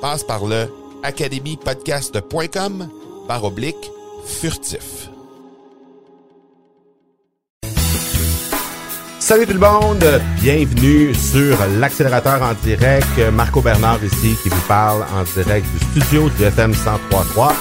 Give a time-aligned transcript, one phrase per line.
[0.00, 0.66] Passe par le
[1.02, 2.88] academypodcast.com
[3.28, 3.90] par oblique
[4.24, 5.10] furtif.
[9.18, 10.04] Salut tout le monde,
[10.40, 13.18] bienvenue sur l'accélérateur en direct.
[13.32, 17.52] Marco Bernard ici qui vous parle en direct du studio du FM 1033.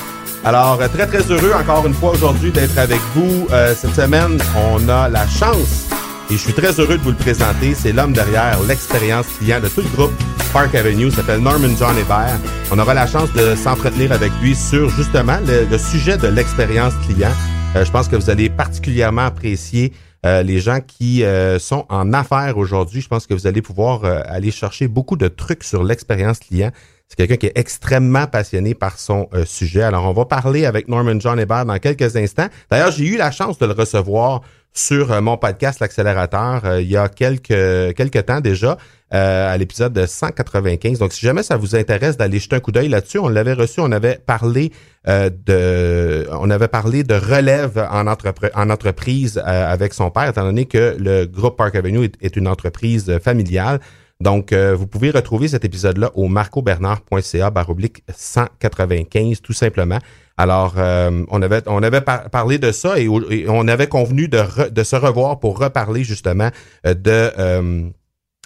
[0.46, 3.48] Alors, très très heureux encore une fois aujourd'hui d'être avec vous.
[3.52, 5.88] Euh, cette semaine, on a la chance
[6.30, 7.76] et je suis très heureux de vous le présenter.
[7.76, 10.14] C'est l'homme derrière l'expérience client de tout le groupe
[10.54, 12.40] Park Avenue, s'appelle Norman John Hébert.
[12.72, 17.32] On aura la chance de s'entretenir avec lui sur justement le, sujet de l'expérience client.
[17.76, 19.94] Euh, je pense que vous allez particulièrement apprécier
[20.26, 23.02] euh, les gens qui euh, sont en affaires aujourd'hui.
[23.02, 26.72] Je pense que vous allez pouvoir aller chercher beaucoup de trucs sur l'expérience client.
[27.08, 29.82] C'est quelqu'un qui est extrêmement passionné par son sujet.
[29.82, 32.48] Alors, on va parler avec Norman John Hébert dans quelques instants.
[32.70, 34.42] D'ailleurs, j'ai eu la chance de le recevoir
[34.74, 38.78] sur euh, mon podcast L'accélérateur euh, il y a quelques, quelques temps déjà,
[39.14, 41.00] euh, à l'épisode 195.
[41.00, 43.80] Donc, si jamais ça vous intéresse d'aller jeter un coup d'œil là-dessus, on l'avait reçu,
[43.80, 44.72] on avait parlé
[45.08, 50.96] de on avait parlé de relève en, en entreprise avec son père, étant donné que
[51.00, 53.80] le groupe Park Avenue est une entreprise familiale.
[54.22, 60.00] Donc, vous pouvez retrouver cet épisode-là au marcobernard.ca baroblique 195, tout simplement.
[60.40, 64.84] Alors, euh, on avait, on avait parlé de ça et, on avait convenu de, de,
[64.84, 66.50] se revoir pour reparler justement
[66.88, 66.96] euh,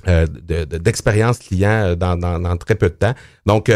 [0.07, 3.13] euh, de, d'expérience client dans, dans, dans, très peu de temps.
[3.45, 3.71] Donc,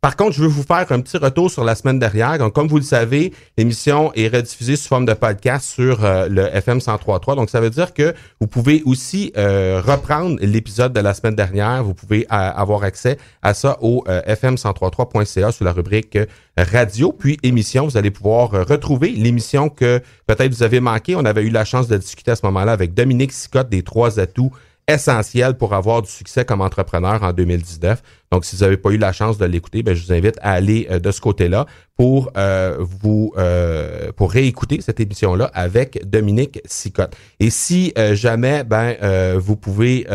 [0.00, 2.38] par contre, je veux vous faire un petit retour sur la semaine dernière.
[2.38, 6.42] Donc, comme vous le savez, l'émission est rediffusée sous forme de podcast sur euh, le
[6.54, 7.34] FM 103.3.
[7.34, 11.82] Donc, ça veut dire que vous pouvez aussi euh, reprendre l'épisode de la semaine dernière.
[11.82, 16.16] Vous pouvez euh, avoir accès à ça au fm1033.ca sous la rubrique
[16.56, 17.86] radio, puis émission.
[17.86, 21.16] Vous allez pouvoir retrouver l'émission que peut-être vous avez manqué.
[21.16, 24.20] On avait eu la chance de discuter à ce moment-là avec Dominique Sicotte des trois
[24.20, 24.52] atouts
[24.88, 28.02] essentiels pour avoir du succès comme entrepreneur en 2019.
[28.32, 30.52] Donc, si vous n'avez pas eu la chance de l'écouter, ben, je vous invite à
[30.52, 31.66] aller euh, de ce côté-là
[31.96, 37.14] pour euh, vous euh, pour réécouter cette émission-là avec Dominique Sicotte.
[37.38, 38.96] Et si jamais ben
[39.36, 40.06] vous pouvez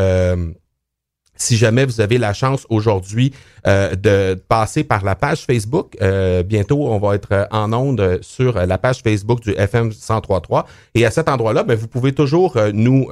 [1.43, 3.33] si jamais vous avez la chance aujourd'hui
[3.67, 8.53] euh, de passer par la page Facebook, euh, bientôt on va être en onde sur
[8.53, 10.65] la page Facebook du FM 1033
[10.95, 13.07] et à cet endroit-là, ben, vous pouvez toujours euh, nous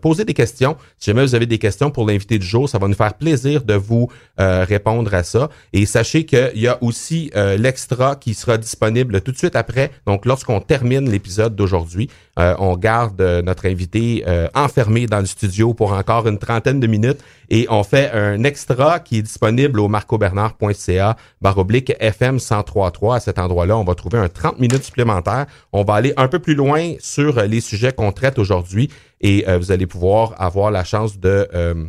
[0.00, 0.76] poser des questions.
[0.98, 3.62] Si jamais vous avez des questions pour l'invité du jour, ça va nous faire plaisir
[3.62, 4.08] de vous
[4.38, 5.48] répondre à ça.
[5.72, 9.90] Et sachez qu'il y a aussi l'extra qui sera disponible tout de suite après.
[10.06, 14.24] Donc lorsqu'on termine l'épisode d'aujourd'hui, on garde notre invité
[14.54, 19.18] enfermé dans le studio pour encore une trentaine de minutes et fait un extra qui
[19.18, 23.16] est disponible au marcobernard.ca baroblique FM 1033.
[23.16, 25.46] À cet endroit-là, on va trouver un 30 minutes supplémentaires.
[25.72, 28.90] On va aller un peu plus loin sur les sujets qu'on traite aujourd'hui
[29.20, 31.86] et euh, vous allez pouvoir avoir la chance de euh,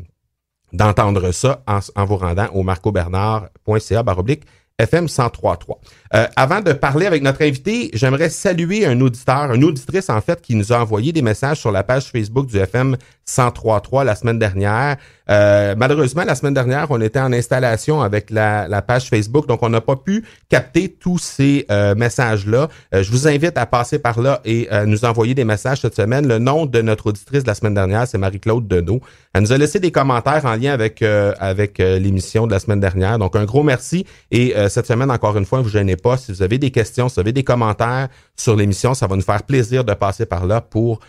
[0.74, 4.44] d'entendre ça en, en, vous rendant au marcobernard.ca baroblique
[4.78, 5.80] FM 1033.
[6.14, 10.42] Euh, avant de parler avec notre invité, j'aimerais saluer un auditeur, une auditrice en fait,
[10.42, 12.98] qui nous a envoyé des messages sur la page Facebook du FM
[13.38, 14.98] 1033 la semaine dernière.
[15.30, 19.64] Euh, malheureusement, la semaine dernière, on était en installation avec la, la page Facebook, donc
[19.64, 22.68] on n'a pas pu capter tous ces euh, messages-là.
[22.94, 26.28] Euh, je vous invite à passer par là et nous envoyer des messages cette semaine.
[26.28, 29.00] Le nom de notre auditrice de la semaine dernière, c'est Marie-Claude Deneau.
[29.34, 33.20] Elle nous a laissé des commentaires en lien avec avec l'émission de la semaine dernière.
[33.20, 36.18] Donc un gros merci et cette semaine, encore une fois, ne vous gênez pas.
[36.18, 39.22] Si vous avez des questions, si vous avez des commentaires sur l'émission, ça va nous
[39.22, 41.00] faire plaisir de passer par là pour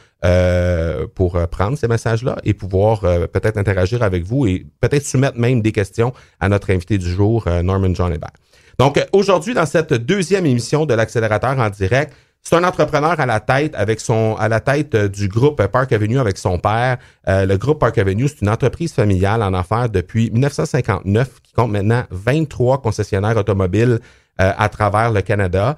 [1.14, 6.12] pour prendre ces messages-là et pouvoir peut-être interagir vous et peut-être soumettre même des questions
[6.41, 8.31] à notre invité du jour, Norman John Hébert.
[8.79, 12.12] Donc aujourd'hui, dans cette deuxième émission de l'accélérateur en direct,
[12.49, 15.93] c'est un entrepreneur à la tête avec son à la tête euh, du groupe Park
[15.93, 16.97] Avenue avec son père.
[17.26, 21.73] Euh, le groupe Park Avenue, c'est une entreprise familiale en affaires depuis 1959 qui compte
[21.73, 23.99] maintenant 23 concessionnaires automobiles
[24.41, 25.76] euh, à travers le Canada.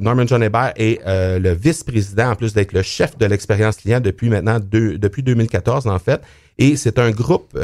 [0.00, 4.28] Norman John Hébert est le vice-président en plus d'être le chef de l'expérience client depuis
[4.28, 6.20] maintenant depuis 2014 en fait.
[6.58, 7.56] Et c'est un groupe,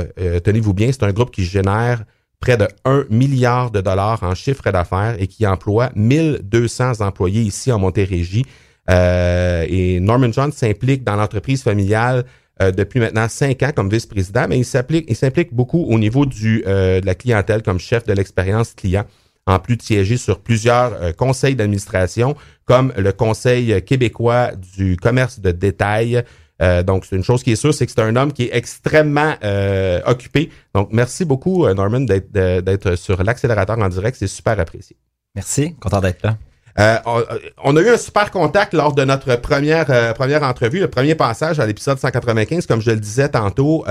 [0.45, 2.05] tenez-vous bien, c'est un groupe qui génère
[2.45, 7.73] près de 1 milliard de dollars en chiffre d'affaires et qui emploie 1200 employés ici
[7.73, 8.45] en Montérégie.
[8.91, 12.25] Euh, et Norman John s'implique dans l'entreprise familiale
[12.61, 16.27] euh, depuis maintenant cinq ans comme vice-président, mais il s'implique, il s'implique beaucoup au niveau
[16.27, 19.05] du, euh, de la clientèle comme chef de l'expérience client,
[19.47, 22.35] en plus de siéger sur plusieurs conseils d'administration,
[22.67, 26.23] comme le Conseil québécois du commerce de détail,
[26.63, 28.57] euh, donc, c'est une chose qui est sûre, c'est que c'est un homme qui est
[28.57, 30.51] extrêmement euh, occupé.
[30.75, 34.17] Donc, merci beaucoup, euh, Norman, d'être sur l'accélérateur en direct.
[34.19, 34.97] C'est super apprécié.
[35.35, 36.37] Merci, content d'être là.
[37.65, 41.59] on a eu un super contact lors de notre première première entrevue, le premier passage
[41.59, 43.85] à l'épisode 195, comme je le disais tantôt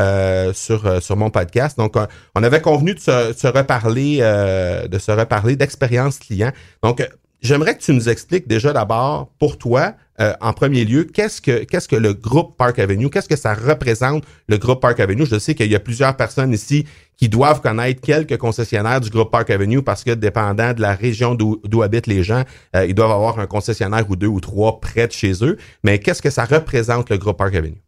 [0.53, 1.77] sur sur mon podcast.
[1.77, 1.95] Donc,
[2.35, 6.51] on avait convenu de se, se reparler de se reparler d'expérience client.
[6.81, 7.05] Donc,
[7.43, 11.63] j'aimerais que tu nous expliques déjà d'abord pour toi euh, en premier lieu, qu'est-ce que
[11.63, 15.25] qu'est-ce que le groupe Park Avenue, qu'est-ce que ça représente le groupe Park Avenue?
[15.25, 16.85] Je sais qu'il y a plusieurs personnes ici
[17.17, 21.35] qui doivent connaître quelques concessionnaires du groupe Park Avenue parce que dépendant de la région
[21.35, 22.43] d'où habitent les gens,
[22.75, 25.57] euh, ils doivent avoir un concessionnaire ou deux ou trois près de chez eux.
[25.83, 27.82] Mais qu'est-ce que ça représente le groupe Park Avenue?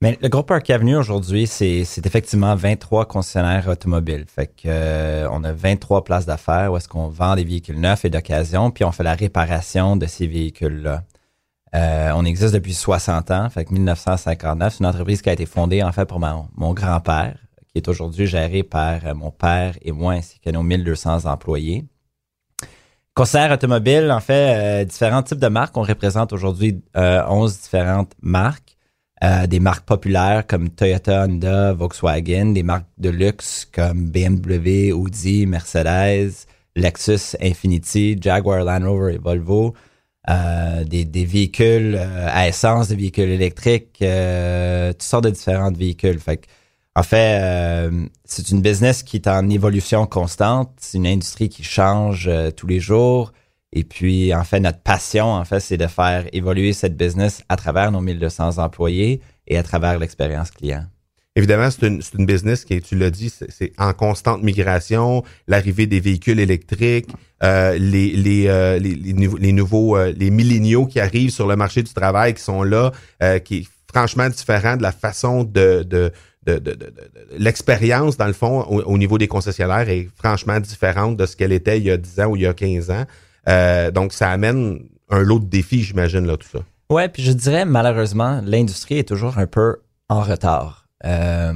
[0.00, 4.24] Mais le groupe Park Avenue aujourd'hui, c'est, effectivement 23 concessionnaires automobiles.
[4.28, 8.04] Fait que euh, on a 23 places d'affaires où est-ce qu'on vend des véhicules neufs
[8.04, 11.02] et d'occasion, puis on fait la réparation de ces véhicules-là.
[11.74, 14.72] Euh, on existe depuis 60 ans, fait que 1959.
[14.72, 17.36] C'est une entreprise qui a été fondée en fait pour mon, grand-père,
[17.68, 21.84] qui est aujourd'hui géré par euh, mon père et moi ainsi que nos 1200 employés.
[23.14, 25.76] Concert automobile, en fait, euh, différents types de marques.
[25.76, 28.77] On représente aujourd'hui 11 différentes marques.
[29.20, 36.46] Des marques populaires comme Toyota, Honda, Volkswagen, des marques de luxe comme BMW, Audi, Mercedes,
[36.76, 39.74] Lexus, Infiniti, Jaguar, Land Rover et Volvo.
[40.28, 46.18] Euh, des, véhicules euh, à essence, des véhicules électriques, euh, toutes sortes de différents véhicules.
[46.18, 46.42] Fait
[46.94, 47.40] en fait,
[48.24, 50.72] c'est une business qui est en évolution constante.
[50.80, 53.32] C'est une industrie qui change tous les jours.
[53.72, 57.56] Et puis, en fait, notre passion, en fait, c'est de faire évoluer cette business à
[57.56, 60.86] travers nos 1200 employés et à travers l'expérience client.
[61.36, 66.40] Évidemment, c'est une, business qui, tu l'as dit, c'est en constante migration, l'arrivée des véhicules
[66.40, 67.10] électriques,
[67.44, 71.92] euh, les, euh, les, les, nouveaux, euh, les milléniaux qui arrivent sur le marché du
[71.92, 72.90] travail, qui sont là,
[73.44, 76.10] qui est franchement différent de la façon de, de
[76.46, 76.90] de, de, de,
[77.36, 81.76] l'expérience, dans le fond, au, niveau des concessionnaires est franchement différente de ce qu'elle était
[81.76, 83.04] il y a 10 ans ou il y a 15 ans.
[83.90, 86.60] Donc, ça amène un lot de défis, j'imagine, là, tout ça.
[86.90, 89.76] Ouais, puis je dirais, malheureusement, l'industrie est toujours un peu
[90.08, 90.86] en retard.
[91.04, 91.52] Euh,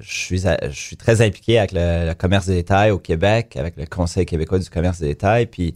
[0.00, 3.86] je suis, je suis très impliqué avec le, commerce de détail au Québec, avec le
[3.86, 5.46] Conseil québécois du commerce de détail.
[5.46, 5.74] Puis,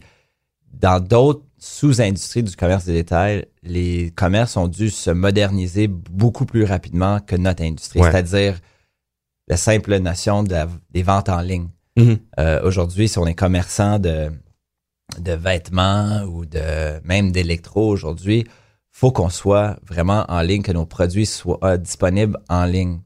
[0.73, 6.65] dans d'autres sous-industries du commerce de détail, les commerces ont dû se moderniser beaucoup plus
[6.65, 8.59] rapidement que notre industrie, c'est-à-dire
[9.47, 11.69] la simple notion des ventes en ligne.
[11.95, 12.19] Mm-hmm.
[12.39, 14.29] Euh, aujourd'hui, si on est commerçant de,
[15.19, 18.45] de vêtements ou de même d'électro aujourd'hui,
[18.91, 22.99] faut qu'on soit vraiment en ligne, que nos produits soient euh, disponibles en ligne.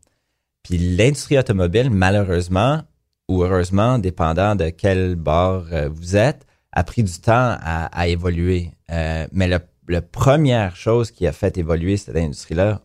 [0.63, 2.81] Puis l'industrie automobile, malheureusement
[3.29, 8.71] ou heureusement, dépendant de quel bord euh, vous êtes, a pris du temps à, évoluer.
[8.89, 12.81] Euh, mais la première chose qui a fait évoluer cette industrie-là,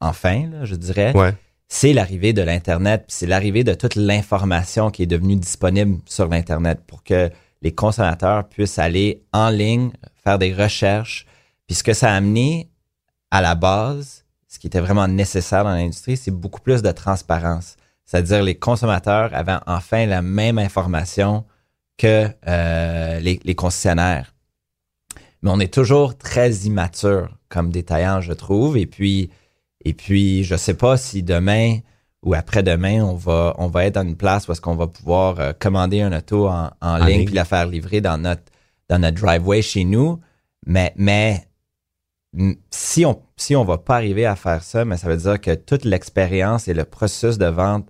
[0.00, 1.12] enfin, je dirais,
[1.68, 6.80] c'est l'arrivée de l'Internet, c'est l'arrivée de toute l'information qui est devenue disponible sur l'Internet
[6.86, 7.30] pour que
[7.66, 9.90] les consommateurs puissent aller en ligne,
[10.22, 11.26] faire des recherches.
[11.66, 12.70] Puis ce que ça a amené
[13.32, 17.76] à la base, ce qui était vraiment nécessaire dans l'industrie, c'est beaucoup plus de transparence.
[18.04, 21.44] C'est-à-dire les consommateurs avaient enfin la même information
[21.98, 24.32] que euh, les, concessionnaires.
[25.42, 28.76] Mais on est toujours très immature comme détaillant, je trouve.
[28.76, 29.30] Et puis,
[29.84, 31.78] et puis, je sais pas si demain
[32.26, 35.38] ou après-demain, on va, on va être dans une place où est-ce qu'on va pouvoir
[35.38, 38.42] euh, commander un auto en, ligne puis la faire livrer dans notre,
[38.88, 40.20] dans notre driveway chez nous.
[40.66, 41.46] Mais, mais
[42.70, 45.54] si on si on va pas arriver à faire ça, mais ça veut dire que
[45.54, 47.88] toute l'expérience et le processus de vente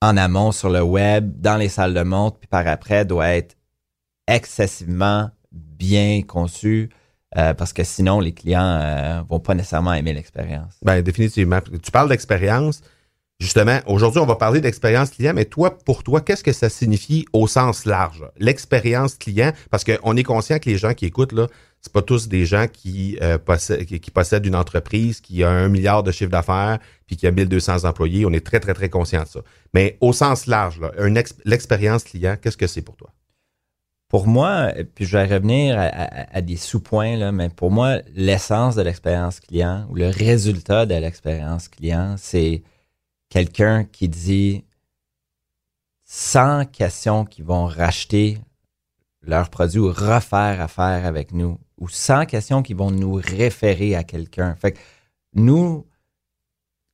[0.00, 3.56] en amont sur le web, dans les salles de montre, puis par après doit être
[4.28, 6.90] excessivement bien conçu.
[7.38, 10.74] Euh, parce que sinon, les clients euh, vont pas nécessairement aimer l'expérience.
[10.82, 11.60] Ben, définitivement.
[11.82, 12.82] Tu parles d'expérience.
[13.42, 17.26] Justement, aujourd'hui, on va parler d'expérience client, mais toi, pour toi, qu'est-ce que ça signifie
[17.32, 18.24] au sens large?
[18.38, 21.48] L'expérience client, parce qu'on est conscient que les gens qui écoutent, là,
[21.80, 26.12] c'est pas tous des gens qui, euh, possèdent, une entreprise qui a un milliard de
[26.12, 28.24] chiffre d'affaires puis qui a 1200 employés.
[28.24, 29.40] On est très, très, très conscient de ça.
[29.74, 30.80] Mais au sens large,
[31.44, 33.10] l'expérience client, qu'est-ce que c'est pour toi?
[34.06, 39.40] Pour moi, puis je vais revenir à, des sous-points, mais pour moi, l'essence de l'expérience
[39.40, 42.62] client ou le résultat de l'expérience client, c'est
[43.32, 44.62] quelqu'un qui dit
[46.04, 48.38] 100 questions qui vont racheter
[49.22, 54.04] leurs produits ou refaire affaire avec nous ou 100 questions qui vont nous référer à
[54.04, 54.54] quelqu'un.
[54.56, 54.78] Fait que
[55.32, 55.86] nous,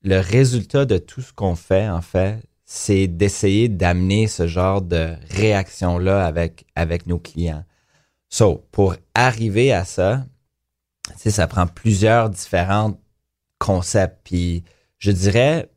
[0.02, 5.16] le résultat de tout ce qu'on fait, en fait, c'est d'essayer d'amener ce genre de
[5.30, 7.64] réaction-là avec, avec nos clients.
[8.28, 10.25] So, pour arriver à ça,
[11.16, 12.97] ça prend plusieurs différents
[13.59, 14.21] concepts.
[14.23, 14.62] Puis,
[14.99, 15.68] je dirais,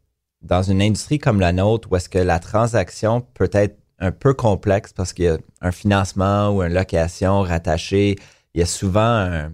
[0.42, 4.34] dans une industrie comme la nôtre, où est-ce que la transaction peut être un peu
[4.34, 8.16] complexe parce qu'il y a un financement ou une location rattaché,
[8.54, 9.54] il y a souvent un,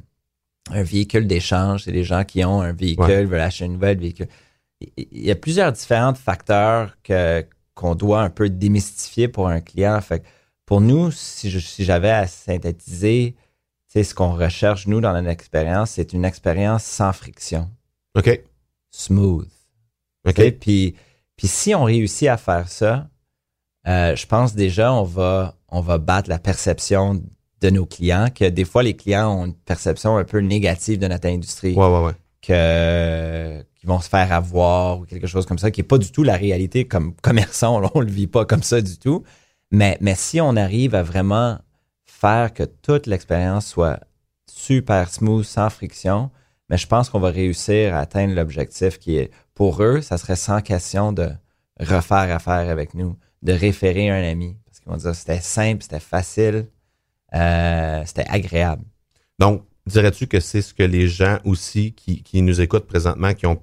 [0.69, 1.83] véhicule d'échange.
[1.83, 4.27] C'est des gens qui ont un véhicule, veulent acheter un nouvel véhicule.
[4.97, 9.99] Il y a plusieurs différents facteurs que, qu'on doit un peu démystifier pour un client.
[10.01, 10.23] Fait
[10.65, 13.35] pour nous, si, si j'avais à synthétiser,
[14.03, 17.69] ce qu'on recherche, nous, dans notre expérience, c'est une expérience sans friction.
[18.15, 18.41] OK.
[18.91, 19.49] Smooth.
[20.23, 20.95] Puis,
[21.35, 23.09] puis si on réussit à faire ça,
[23.87, 27.21] euh, je pense déjà on va on va battre la perception
[27.61, 31.07] de nos clients que des fois les clients ont une perception un peu négative de
[31.07, 31.73] notre industrie.
[31.73, 32.13] Ouais ouais ouais.
[32.41, 36.11] Que qu'ils vont se faire avoir ou quelque chose comme ça qui est pas du
[36.11, 39.23] tout la réalité comme commerçant, on, on le vit pas comme ça du tout.
[39.71, 41.57] Mais mais si on arrive à vraiment
[42.05, 43.99] faire que toute l'expérience soit
[44.49, 46.31] super smooth sans friction,
[46.69, 50.35] mais je pense qu'on va réussir à atteindre l'objectif qui est pour eux, ça serait
[50.35, 51.31] sans question de
[51.79, 54.55] refaire affaire avec nous, de référer un ami.
[54.65, 56.67] Parce qu'ils vont dire c'était simple, c'était facile,
[57.33, 58.83] euh, c'était agréable.
[59.39, 63.59] Donc, dirais-tu que c'est ce que les gens aussi qui, nous écoutent présentement, qui ont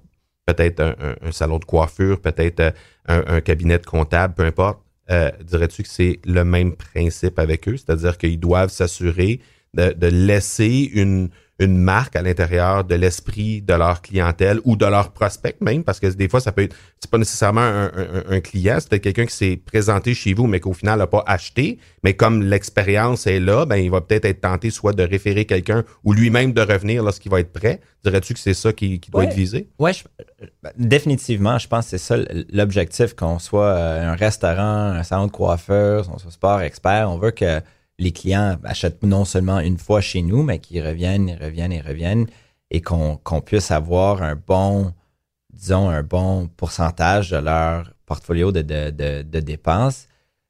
[0.47, 2.73] peut-être un, salon de coiffure, peut-être euh,
[3.07, 4.81] un, cabinet de comptable, peu importe,
[5.13, 7.77] euh, dirais-tu que c'est le même principe avec eux?
[7.77, 9.41] C'est-à-dire qu'ils doivent s'assurer
[9.75, 11.31] de, laisser une,
[11.61, 16.01] une marque à l'intérieur de l'esprit de leur clientèle ou de leur prospect même, parce
[16.01, 19.35] que des fois, ça peut être, c'est pas nécessairement un, client, c'est peut-être quelqu'un qui
[19.35, 21.79] s'est présenté chez vous, mais qu'au final n'a pas acheté.
[22.03, 25.85] Mais comme l'expérience est là, ben, il va peut-être être tenté soit de référer quelqu'un
[26.03, 27.81] ou lui-même de revenir lorsqu'il va être prêt.
[28.03, 29.69] Dirais-tu que c'est ça qui, doit être visé?
[29.79, 29.93] Oui,
[30.63, 31.59] ben, définitivement.
[31.59, 32.17] Je pense que c'est ça
[32.53, 37.11] l'objectif, qu'on soit euh, un restaurant, un salon de coiffeur, on soit sport expert.
[37.11, 37.61] On veut que
[37.99, 41.81] les clients achètent non seulement une fois chez nous, mais qu'ils reviennent, et reviennent et
[41.81, 42.27] reviennent
[42.71, 44.93] et qu'on puisse avoir un bon,
[45.53, 50.09] disons, un bon pourcentage de leur portfolio de, de, dépenses.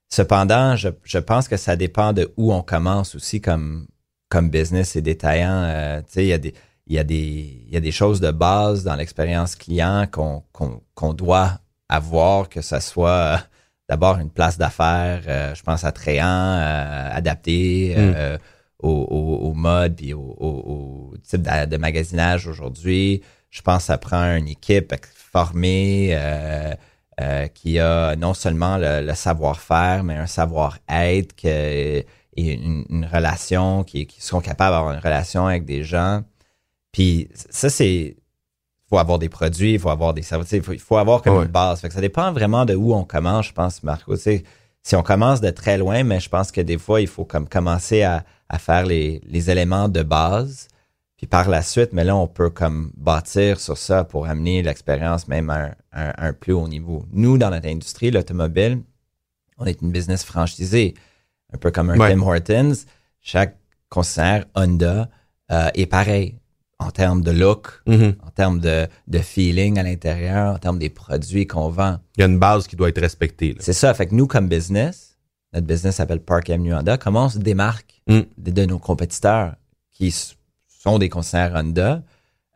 [0.08, 3.86] Cependant, je, pense que ça dépend de où on commence aussi comme,
[4.30, 5.64] comme business et détaillant.
[5.64, 6.54] Euh, tu sais, il y a des,
[6.86, 11.60] il y, a des, y a des choses de base dans l'expérience client qu'on doit
[11.88, 13.42] avoir, que ce soit
[13.88, 18.40] d'abord une place d'affaires, euh, je pense attrayant, euh, adapté euh, mm.
[18.80, 23.22] au, au, mode puis au, type de, magasinage aujourd'hui.
[23.50, 26.16] Je pense que ça prend une équipe formée
[27.54, 34.40] qui a non seulement le, savoir-faire, mais un savoir-être et une, relation, qui, qui sont
[34.40, 36.22] capables d'avoir une relation avec des gens.
[36.90, 38.16] Puis ça, c'est
[38.88, 41.80] faut avoir des produits, il faut avoir des services, il faut, avoir comme une base.
[41.80, 44.16] ça dépend vraiment de où on commence, je pense, Marco.
[44.16, 44.42] si
[44.92, 48.02] on commence de très loin, mais je pense que des fois, il faut comme commencer
[48.02, 48.24] à,
[48.58, 50.68] faire les, éléments de base.
[51.16, 55.28] Puis par la suite, mais là, on peut comme bâtir sur ça pour amener l'expérience
[55.28, 57.04] même à un, plus haut niveau.
[57.12, 58.82] Nous, dans notre industrie, l'automobile,
[59.58, 60.94] on est une business franchisée,
[61.52, 62.74] un peu comme un Tim Hortons.
[63.20, 63.56] Chaque
[63.88, 65.08] concessionnaire Honda
[65.50, 66.38] euh, est pareil
[66.84, 68.14] en termes de look, mm-hmm.
[68.24, 68.86] en termes de,
[69.18, 71.98] feeling à l'intérieur, en termes des produits qu'on vend.
[72.16, 73.56] Il y a une base qui doit être respectée.
[73.60, 73.92] C'est ça.
[73.94, 75.16] Fait que nous, comme business,
[75.52, 78.20] notre business s'appelle Park Avenue Honda, comment on se démarque mm.
[78.38, 79.54] de, nos compétiteurs
[79.92, 80.14] qui
[80.68, 82.02] sont des concessionnaires Honda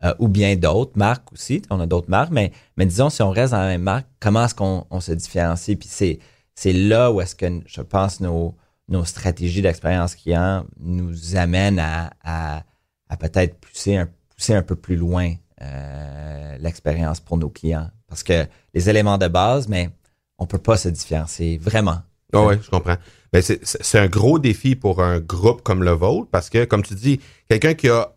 [0.05, 1.63] euh, ou bien d'autres marques aussi.
[1.71, 4.45] On a d'autres marques, mais, mais disons, si on reste dans la même marque, comment
[4.45, 5.77] est-ce qu'on se différencie?
[5.77, 6.19] Puis c'est,
[6.55, 8.55] c'est là où est-ce que je pense nos,
[8.89, 12.63] nos stratégies d'expérience client nous amènent à, à,
[13.09, 14.09] à peut-être pousser un
[14.39, 17.91] pousser un peu plus loin euh, l'expérience pour nos clients.
[18.07, 19.91] Parce que les éléments de base, mais
[20.39, 21.99] on peut pas se différencier, vraiment.
[22.33, 22.97] Ah ouais, je comprends.
[23.43, 26.95] C'est, c'est un gros défi pour un groupe comme le vôtre parce que, comme tu
[26.95, 28.15] dis, quelqu'un qui a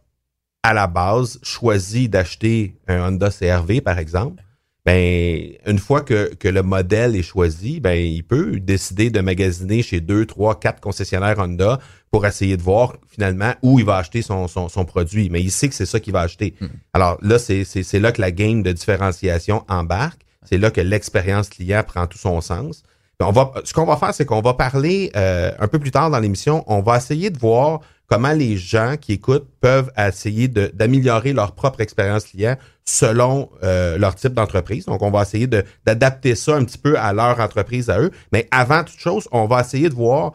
[0.63, 4.43] à la base choisi d'acheter un Honda CRV, par exemple,
[4.85, 9.83] ben une fois que, que le modèle est choisi, ben il peut décider de magasiner
[9.83, 14.21] chez deux, trois, quatre concessionnaires Honda pour essayer de voir finalement où il va acheter
[14.21, 15.29] son, son, son produit.
[15.29, 16.55] Mais il sait que c'est ça qu'il va acheter.
[16.59, 16.67] Hmm.
[16.93, 20.21] Alors là, c'est, là que la game de différenciation embarque.
[20.43, 22.81] C'est là que l'expérience client prend tout son sens.
[23.19, 26.09] On va, ce qu'on va faire, c'est qu'on va parler euh, un peu plus tard
[26.09, 26.63] dans l'émission.
[26.65, 31.79] On va essayer de voir comment les gens qui écoutent peuvent essayer d'améliorer leur propre
[31.79, 34.85] expérience client selon euh, leur type d'entreprise.
[34.85, 38.11] Donc, on va essayer d'adapter ça un petit peu à leur entreprise à eux.
[38.31, 40.33] Mais avant toute chose, on va essayer de voir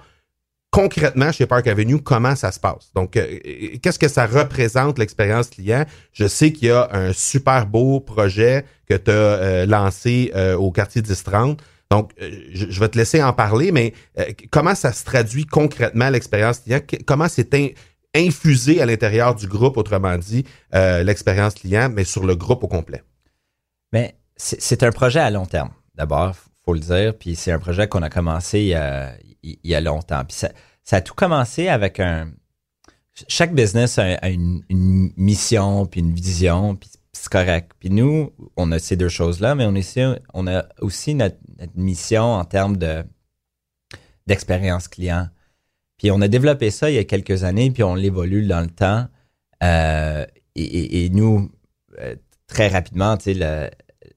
[0.71, 2.91] concrètement chez Park Avenue comment ça se passe.
[2.95, 3.39] Donc, euh,
[3.83, 5.85] qu'est-ce que ça représente l'expérience client?
[6.13, 10.71] Je sais qu'il y a un super beau projet que tu as lancé euh, au
[10.71, 11.63] quartier 1030.
[11.91, 15.47] Donc, euh, je, je vais te laisser en parler, mais euh, comment ça se traduit
[15.47, 16.81] concrètement l'expérience client?
[17.07, 17.55] Comment c'est
[18.15, 20.45] in- infusé à l'intérieur du groupe, autrement dit,
[20.75, 23.03] euh, l'expérience client, mais sur le groupe au complet?
[24.37, 26.35] C'est un projet à long terme, d'abord,
[26.65, 27.17] faut le dire.
[27.17, 30.25] Puis c'est un projet qu'on a commencé il y a, il longtemps.
[30.25, 30.51] Puis ça,
[30.91, 32.33] a tout commencé avec un.
[33.29, 34.63] Chaque business a, une,
[35.17, 37.73] mission, puis une vision, puis c'est correct.
[37.81, 39.67] Puis nous, on a ces deux choses-là, mais
[40.35, 43.05] on a aussi notre, notre mission en termes de
[44.27, 45.29] d'expérience client.
[45.99, 48.67] Puis on a développé ça il y a quelques années, puis on l'évolue dans le
[48.71, 49.07] temps.
[49.63, 50.25] Euh,
[50.55, 51.51] et, et- et nous,
[51.99, 52.15] euh,
[52.47, 53.71] très rapidement, tu sais, la,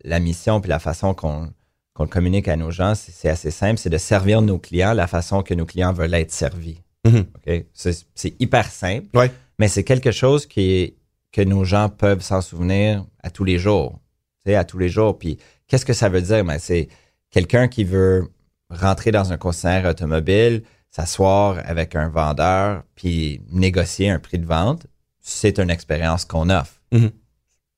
[0.03, 1.51] la mission puis la façon qu'on
[1.93, 5.07] qu'on le communique à nos gens, c'est assez simple, c'est de servir nos clients la
[5.07, 6.81] façon que nos clients veulent être servis.
[7.05, 7.25] Mhm.
[7.35, 7.65] OK?
[7.73, 9.29] C'est c'est hyper simple, Ouais.
[9.57, 10.95] mais c'est quelque chose qui est,
[11.33, 13.99] que nos gens peuvent s'en souvenir à tous les jours.
[14.45, 15.17] Tu sais, à tous les jours.
[15.19, 16.43] Puis qu'est-ce que ça veut dire?
[16.45, 16.87] Ben, c'est
[17.31, 18.29] quelqu'un qui veut
[18.69, 24.85] rentrer dans un concessionnaire automobile, s'asseoir avec un vendeur, puis négocier un prix de vente.
[25.21, 26.81] C'est une expérience qu'on offre.
[26.91, 27.11] Mhm.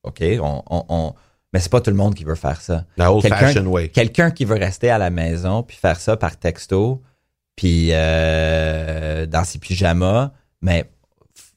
[0.04, 0.22] OK?
[0.40, 1.14] On, on, on-
[1.52, 2.86] mais c'est pas tout le monde qui veut faire ça.
[2.96, 3.88] La old Quelqu'un- fashioned way.
[3.90, 7.02] Quelqu'un qui veut rester à la maison puis faire ça par texto,
[7.56, 10.90] puis euh, dans ses pyjamas, mais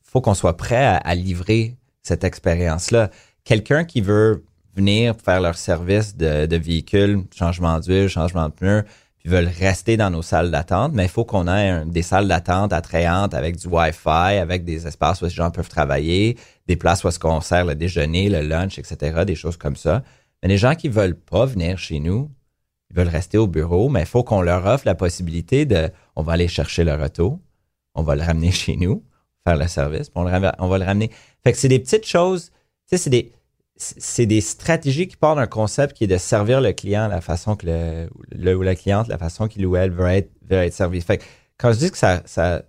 [0.04, 3.10] faut qu'on soit prêt à, à livrer cette expérience-là.
[3.46, 4.44] Quelqu'un qui veut
[4.76, 8.84] venir faire leur service de, de véhicule, changement d'huile, changement de pneus,
[9.26, 12.72] puis veulent rester dans nos salles d'attente, mais il faut qu'on ait des salles d'attente
[12.72, 17.08] attrayantes avec du Wi-Fi, avec des espaces où les gens peuvent travailler, des places où
[17.08, 20.04] est-ce qu'on sert le déjeuner, le lunch, etc., des choses comme ça.
[20.44, 22.30] Mais les gens qui veulent pas venir chez nous,
[22.92, 26.22] ils veulent rester au bureau, mais il faut qu'on leur offre la possibilité de, on
[26.22, 27.42] va aller chercher leur auto,
[27.96, 29.04] on va le ramener chez nous,
[29.44, 31.10] faire le service, on va le ramener.
[31.44, 32.52] Fait que c'est des petites choses, tu
[32.90, 33.32] sais, c'est des,
[33.78, 37.56] c'est des stratégies qui partent d'un concept qui est de servir le client la façon
[37.56, 40.74] que le, le ou la cliente, la façon qu'il ou elle veut être, veut être
[40.74, 41.02] servi.
[41.02, 41.24] Fait que
[41.58, 42.64] quand je dis que ça, ça,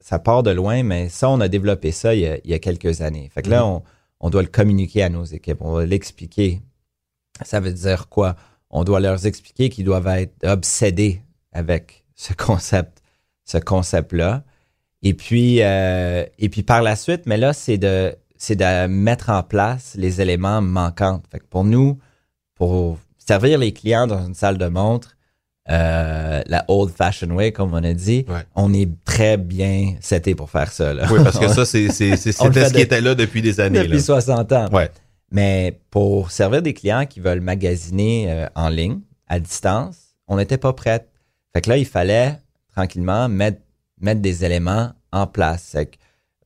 [0.00, 2.54] ça part de loin, mais ça, on a développé ça il y a, il y
[2.54, 3.30] a quelques années.
[3.32, 3.82] Fait que là, on,
[4.20, 6.60] on doit le communiquer à nos équipes, on va l'expliquer.
[7.42, 8.36] Ça veut dire quoi?
[8.70, 13.02] On doit leur expliquer qu'ils doivent être obsédés avec ce concept,
[13.44, 14.44] ce concept-là.
[15.02, 19.30] Et puis, euh, et puis par la suite, mais là, c'est de, c'est de mettre
[19.30, 21.22] en place les éléments manquants.
[21.30, 21.98] Fait que pour nous,
[22.54, 25.16] pour servir les clients dans une salle de montre,
[25.70, 28.42] euh, la old fashioned way, comme on a dit, Ouais.
[28.54, 30.92] on est très bien seté pour faire ça.
[30.92, 31.06] Là.
[31.10, 33.80] Oui, parce que ça, c'était ce qui était là depuis des années.
[33.80, 34.02] depuis là.
[34.02, 34.68] 60 ans.
[34.72, 34.90] Ouais.
[35.30, 39.96] Mais pour servir des clients qui veulent magasiner euh, en ligne, à distance,
[40.28, 41.06] on n'était pas prêts.
[41.54, 42.38] Fait que là, il fallait
[42.74, 43.60] tranquillement mettre,
[44.00, 45.96] mettre des éléments en place Fait que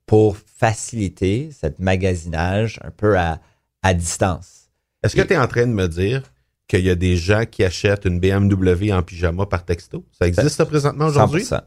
[0.09, 3.41] pour faciliter cette magasinage un peu à,
[3.83, 4.71] à distance.
[5.05, 6.23] Est-ce que tu es en train de me dire
[6.67, 10.05] qu'il y a des gens qui achètent une BMW en pyjama par texto?
[10.19, 11.43] Ça existe ça présentement aujourd'hui?
[11.43, 11.61] 100%.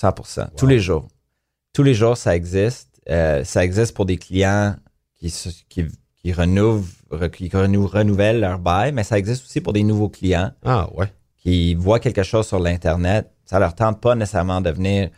[0.00, 0.48] 100%.
[0.56, 1.08] Tous les jours.
[1.72, 2.88] Tous les jours, ça existe.
[3.10, 4.76] Euh, ça existe pour des clients
[5.18, 5.86] qui, se- qui,
[6.22, 10.52] qui, renouvelent, qui renou- renouvellent leur bail, mais ça existe aussi pour des nouveaux clients
[10.64, 11.10] Ah ouais.
[11.38, 13.30] qui voient quelque chose sur l'Internet.
[13.44, 15.10] Ça leur tente pas nécessairement de venir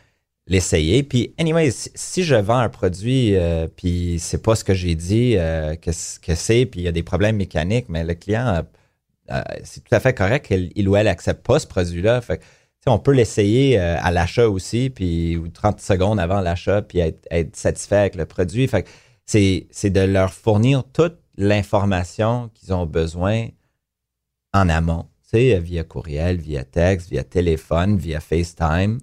[0.50, 1.04] l'essayer.
[1.04, 5.36] Puis, anyway, si, je vends un produit, euh, puis c'est pas ce que j'ai dit
[5.38, 8.62] euh, que, que c'est, puis il y a des problèmes mécaniques, mais le client, euh,
[9.30, 12.20] euh, c'est tout à fait correct qu'il il ou elle accepte pas ce produit-là.
[12.20, 12.42] Fait
[12.86, 17.96] on peut l'essayer à l'achat aussi, puis ou 30 secondes avant l'achat, puis être, satisfait
[17.96, 18.66] avec le produit.
[18.66, 18.88] Fait
[19.26, 23.48] c'est, de leur fournir toute l'information qu'ils ont besoin
[24.54, 25.06] en amont.
[25.32, 28.98] Via courriel, via texte, via téléphone, via FaceTime.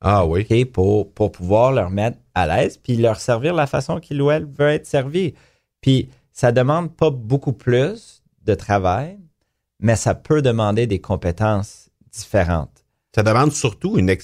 [0.00, 0.64] Ah oui.
[0.64, 4.46] Pour, pour pouvoir leur mettre à l'aise, puis leur servir la façon qu'il ou elle
[4.46, 5.34] veut être servi.
[5.80, 9.18] Puis ça demande pas beaucoup plus de travail,
[9.80, 12.84] mais ça peut demander des compétences différentes.
[13.14, 14.14] Ça demande surtout une,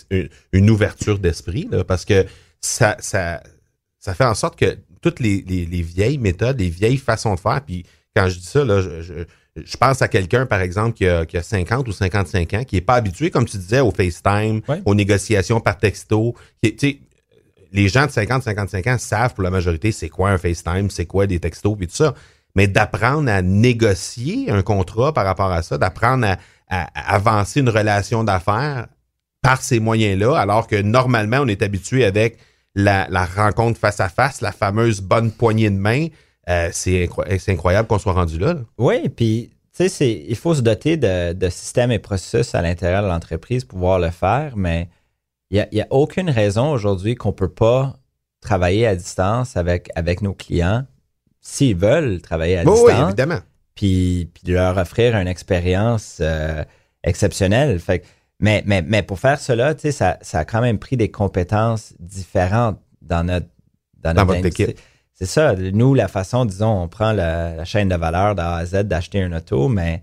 [0.53, 2.27] une, ouverture d'esprit, parce que
[2.61, 3.43] ça, ça,
[3.99, 7.63] ça fait en sorte que toutes les, les, vieilles méthodes, les vieilles façons de faire,
[7.65, 7.85] puis
[8.15, 9.13] quand je dis ça, là, je, je,
[9.77, 12.81] pense à quelqu'un, par exemple, qui a, qui a, 50 ou 55 ans, qui n'est
[12.81, 16.35] pas habitué, comme tu disais, au FaceTime, aux négociations par texto.
[16.63, 17.01] Qui,
[17.75, 21.07] les gens de 50, 55 ans savent pour la majorité c'est quoi un FaceTime, c'est
[21.07, 22.15] quoi des textos, puis tout ça.
[22.55, 26.37] Mais d'apprendre à négocier un contrat par rapport à ça, d'apprendre
[26.69, 28.87] à, avancer une relation d'affaires
[29.43, 32.39] par ces moyens-là, alors que normalement, on est habitué avec
[32.77, 36.07] la, rencontre face à face, la fameuse bonne poignée de main.
[36.49, 37.09] Euh, c'est
[37.49, 38.57] incroyable qu'on soit rendu là.
[38.79, 43.03] Oui, puis tu sais, il faut se doter de, de, systèmes et processus à l'intérieur
[43.03, 44.89] de l'entreprise pour pouvoir le faire, mais
[45.51, 47.97] il n'y a, aucune raison aujourd'hui qu'on ne peut pas
[48.41, 50.85] travailler à distance avec, avec nos clients
[51.41, 52.83] s'ils veulent travailler à distance.
[52.85, 53.41] Oui, évidemment.
[53.75, 56.63] Puis, puis leur offrir une expérience euh,
[57.03, 57.79] exceptionnelle.
[57.81, 58.05] Fait,
[58.39, 62.79] mais, mais, mais pour faire cela, ça, ça a quand même pris des compétences différentes
[63.03, 63.47] dans notre,
[63.99, 64.79] dans, notre votre équipe.
[65.15, 65.55] C'est ça.
[65.55, 69.33] Nous, la façon, disons, on prend la, chaîne de valeur d'A à Z d'acheter un
[69.33, 70.03] auto, mais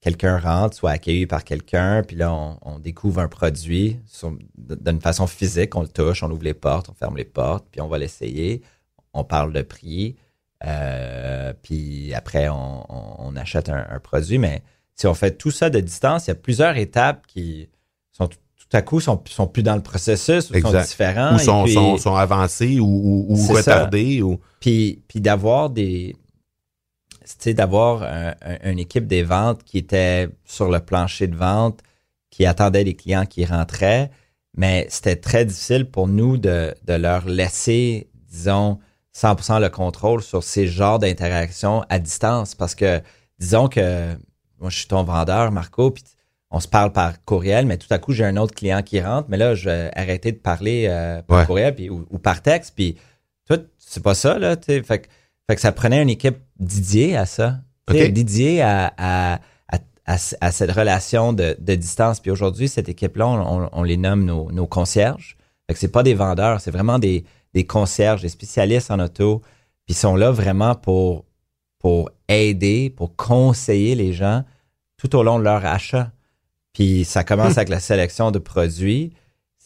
[0.00, 3.98] quelqu'un rentre, soit accueilli par quelqu'un, puis là, on, découvre un produit
[4.56, 7.80] d'une façon physique, on le touche, on ouvre les portes, on ferme les portes, puis
[7.80, 8.62] on va l'essayer,
[9.12, 10.16] on parle de prix,
[10.66, 14.38] euh, puis après, on, achète un, produit.
[14.38, 14.62] Mais
[14.94, 17.68] si on fait tout ça de distance, il y a plusieurs étapes qui
[18.12, 18.28] sont
[18.68, 21.34] tout, à coup sont, sont plus dans le processus ou sont différents.
[21.34, 24.22] Ou sont, sont, avancés ou, ou retardés.
[24.22, 24.40] Ou...
[24.60, 26.16] Puis, puis d'avoir des
[27.46, 31.80] d'avoir une équipe des ventes qui était sur le plancher de vente,
[32.30, 34.10] qui attendait les clients qui rentraient,
[34.56, 38.78] mais c'était très difficile pour nous de, leur laisser, disons,
[39.14, 43.00] 100% le contrôle sur ces genres d'interactions à distance parce que,
[43.38, 44.14] disons que
[44.60, 46.02] moi, je suis ton vendeur, Marco, puis
[46.50, 49.28] on se parle par courriel, mais tout à coup, j'ai un autre client qui rentre,
[49.28, 52.96] mais là, je vais arrêter de parler euh, par courriel puis, ou, par texte, puis
[53.46, 55.08] toi, c'est pas ça, là, tu fait
[55.48, 57.60] fait que ça prenait une équipe dédiée à ça.
[57.90, 59.40] Dédiée à, à,
[60.04, 62.20] à, cette relation de, de distance.
[62.20, 65.38] Puis aujourd'hui, cette équipe-là, on, on, les nomme nos, nos concierges.
[65.66, 69.40] Fait que c'est pas des vendeurs, c'est vraiment des, des concierges, des spécialistes en auto.
[69.86, 71.24] Puis ils sont là vraiment pour,
[71.78, 74.44] pour aider, pour conseiller les gens
[74.98, 76.10] tout au long de leur achat.
[76.78, 77.58] Puis ça commence hmm.
[77.58, 79.12] avec la sélection de produits,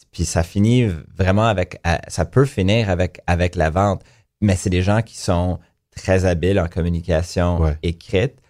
[0.09, 4.01] puis ça finit vraiment avec, ça peut finir avec, avec la vente.
[4.41, 5.59] Mais c'est des gens qui sont
[5.95, 8.41] très habiles en communication écrite,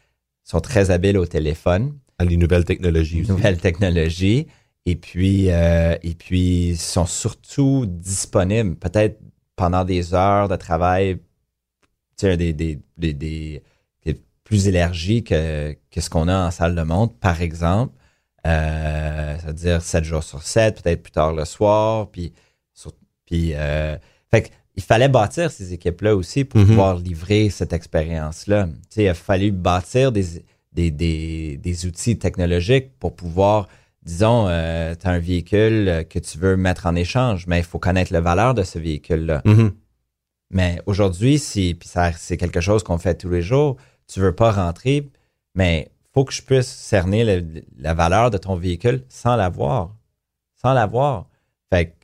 [0.45, 1.93] sont très habiles au téléphone.
[2.17, 3.31] À les nouvelles technologies aussi.
[3.31, 4.47] Nouvelles technologies.
[4.85, 9.19] Et puis, euh, et puis, sont surtout disponibles, peut-être
[9.57, 11.17] pendant des heures de travail,
[12.21, 13.61] des, des, des, des,
[14.45, 17.93] plus élargies que, que ce qu'on a en salle de montre, par exemple.
[18.45, 22.09] Euh, c'est-à-dire 7 jours sur 7, peut-être plus tard le soir.
[22.09, 22.33] Puis,
[23.25, 23.97] puis euh,
[24.29, 26.67] fait que il fallait bâtir ces équipes-là aussi pour mhm.
[26.67, 28.67] pouvoir livrer cette expérience-là.
[28.97, 30.41] il a fallu bâtir des,
[30.73, 33.67] des, outils technologiques pour pouvoir,
[34.01, 37.77] disons, euh, tu as un véhicule que tu veux mettre en échange, mais il faut
[37.77, 39.43] connaître la valeur de ce véhicule-là.
[39.45, 39.73] Mhm.
[40.49, 41.77] Mais aujourd'hui, si,
[42.17, 43.77] c'est quelque chose qu'on fait tous les jours,
[44.07, 45.09] tu veux pas rentrer,
[45.55, 47.43] mais faut que je puisse cerner
[47.77, 49.95] la valeur de ton véhicule sans l'avoir.
[50.55, 51.27] Sans l'avoir.
[51.71, 51.95] Fait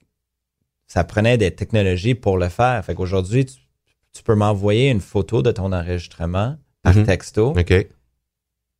[0.87, 2.83] ça prenait des technologies pour le faire.
[2.83, 7.05] Fait qu'aujourd'hui, tu, peux m'envoyer une photo de ton enregistrement par mhm.
[7.05, 7.51] texto.
[7.51, 7.87] OK.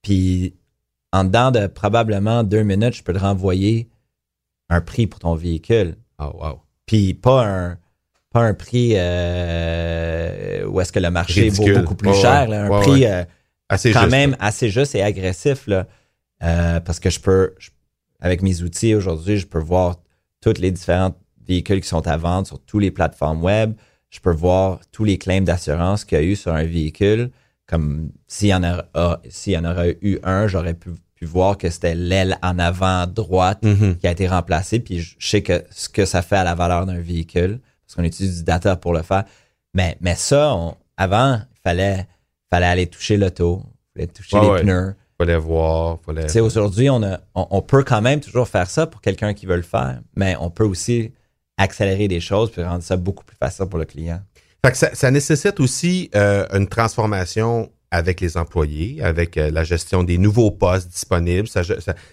[0.02, 0.56] Puis,
[1.14, 3.90] en dedans de probablement deux minutes, je peux te renvoyer
[4.70, 5.98] un prix pour ton véhicule.
[6.18, 6.62] Oh, wow.
[6.88, 7.78] Puis, pas un,
[8.32, 12.52] pas un prix euh, où est-ce que le marché vaut beaucoup plus cher.
[12.52, 13.24] un prix euh,
[13.70, 15.68] assez quand même assez juste et agressif.
[15.68, 15.88] Là,
[16.44, 17.54] euh, parce que je peux,
[18.20, 19.98] avec mes outils aujourd'hui, je peux voir
[20.42, 23.74] toutes les différentes véhicules qui sont à vendre sur toutes les plateformes web.
[24.10, 27.32] Je peux voir tous les claims d'assurance qu'il y a eu sur un véhicule.
[27.68, 30.90] Comme s'il y en a, s'il y en aurait eu un, j'aurais pu,
[31.22, 33.98] voir que c'était l'aile en avant droite mm-hmm.
[33.98, 34.80] qui a été remplacée.
[34.80, 38.04] Puis je sais que ce que ça fait à la valeur d'un véhicule, parce qu'on
[38.04, 39.26] utilise du data pour le faire.
[39.74, 40.56] Mais, mais ça,
[40.96, 42.08] avant, il fallait,
[42.50, 44.96] fallait aller toucher l'auto, fallait toucher les pneus.
[45.18, 46.28] Fallait voir, fallait.
[46.28, 49.46] Tu sais, aujourd'hui, on, a, on, peut quand même toujours faire ça pour quelqu'un qui
[49.46, 51.12] veut le faire, mais on peut aussi
[51.58, 54.22] accélérer des choses puis rendre ça beaucoup plus facile pour le client.
[54.66, 60.04] Fait que ça, nécessite aussi euh, une transformation avec les employés, avec euh, la gestion
[60.04, 61.48] des nouveaux postes disponibles.
[61.48, 61.62] Ça,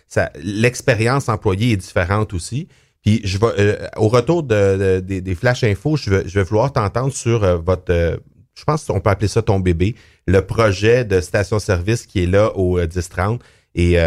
[0.06, 2.66] ça, L'expérience employée est différente aussi.
[3.04, 6.72] Puis je vais, euh, au retour de, des flash infos, je vais, je vais vouloir
[6.72, 8.20] t'entendre sur votre
[8.58, 9.94] je pense qu'on peut appeler ça ton bébé,
[10.26, 13.40] le projet de station-service qui est là au 1030.
[13.78, 13.98] Et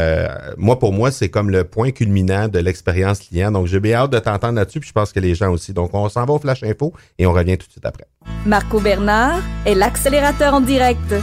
[0.58, 3.52] moi, pour moi, c'est comme le point culminant de l'expérience client.
[3.52, 5.74] Donc, j'ai bien hâte de t'entendre là-dessus, puis je pense que les gens aussi.
[5.74, 8.06] Donc, on s'en va au Flash Info et on revient tout de suite après.
[8.48, 11.14] Marco Bernard est l'accélérateur en direct.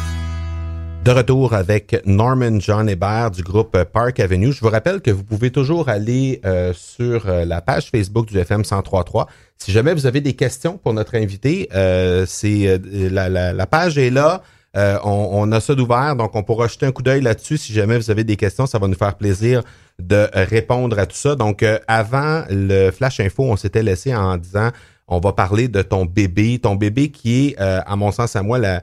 [1.07, 4.53] De retour avec Norman John Hébert du groupe Park Avenue.
[4.53, 8.37] Je vous rappelle que vous pouvez toujours aller euh, sur euh, la page Facebook du
[8.37, 9.29] FM 1033.
[9.57, 14.11] Si jamais vous avez des questions pour notre invité, euh, c'est la, la, page est
[14.11, 14.43] là.
[14.75, 17.57] On, on, a ça d'ouvert, donc on pourra jeter un coup d'œil là-dessus.
[17.57, 19.63] Si jamais vous avez des questions, ça va nous faire plaisir
[20.01, 21.37] de répondre à tout ça.
[21.37, 24.71] Donc, avant le Flash Info, on s'était laissé en disant,
[25.07, 28.59] on va parler de ton bébé, ton bébé qui est, à mon sens, à moi,
[28.59, 28.83] la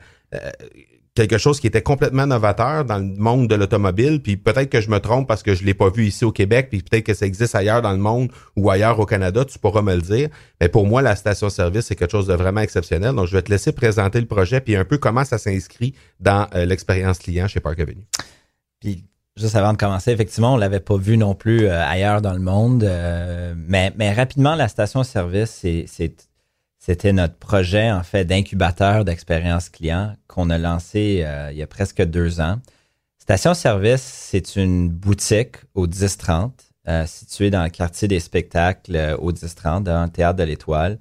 [1.15, 4.89] quelque chose qui était complètement novateur dans le monde de l'automobile, puis peut-être que je
[4.89, 7.25] me trompe parce que je l'ai pas vu ici au Québec, puis peut-être que ça
[7.25, 10.29] existe ailleurs dans le monde ou ailleurs au Canada, tu pourras me le dire.
[10.59, 13.13] Mais pour moi, la station-service, c'est quelque chose de vraiment exceptionnel.
[13.13, 16.47] Donc, je vais te laisser présenter le projet, puis un peu comment ça s'inscrit dans
[16.55, 18.07] euh, l'expérience client chez Park Avenue.
[18.79, 19.05] Puis,
[19.37, 22.39] juste avant de commencer, effectivement, on l'avait pas vu non plus euh, ailleurs dans le
[22.39, 26.15] monde, euh, mais, mais rapidement, la station-service, c'est
[26.85, 31.67] c'était notre projet, en fait, d'incubateur d'expérience client qu'on a lancé euh, il y a
[31.67, 32.59] presque deux ans.
[33.17, 39.15] Station Service, c'est une boutique au 1030, euh, située dans le quartier des spectacles euh,
[39.15, 40.99] au 1030, dans le Théâtre de l'Étoile.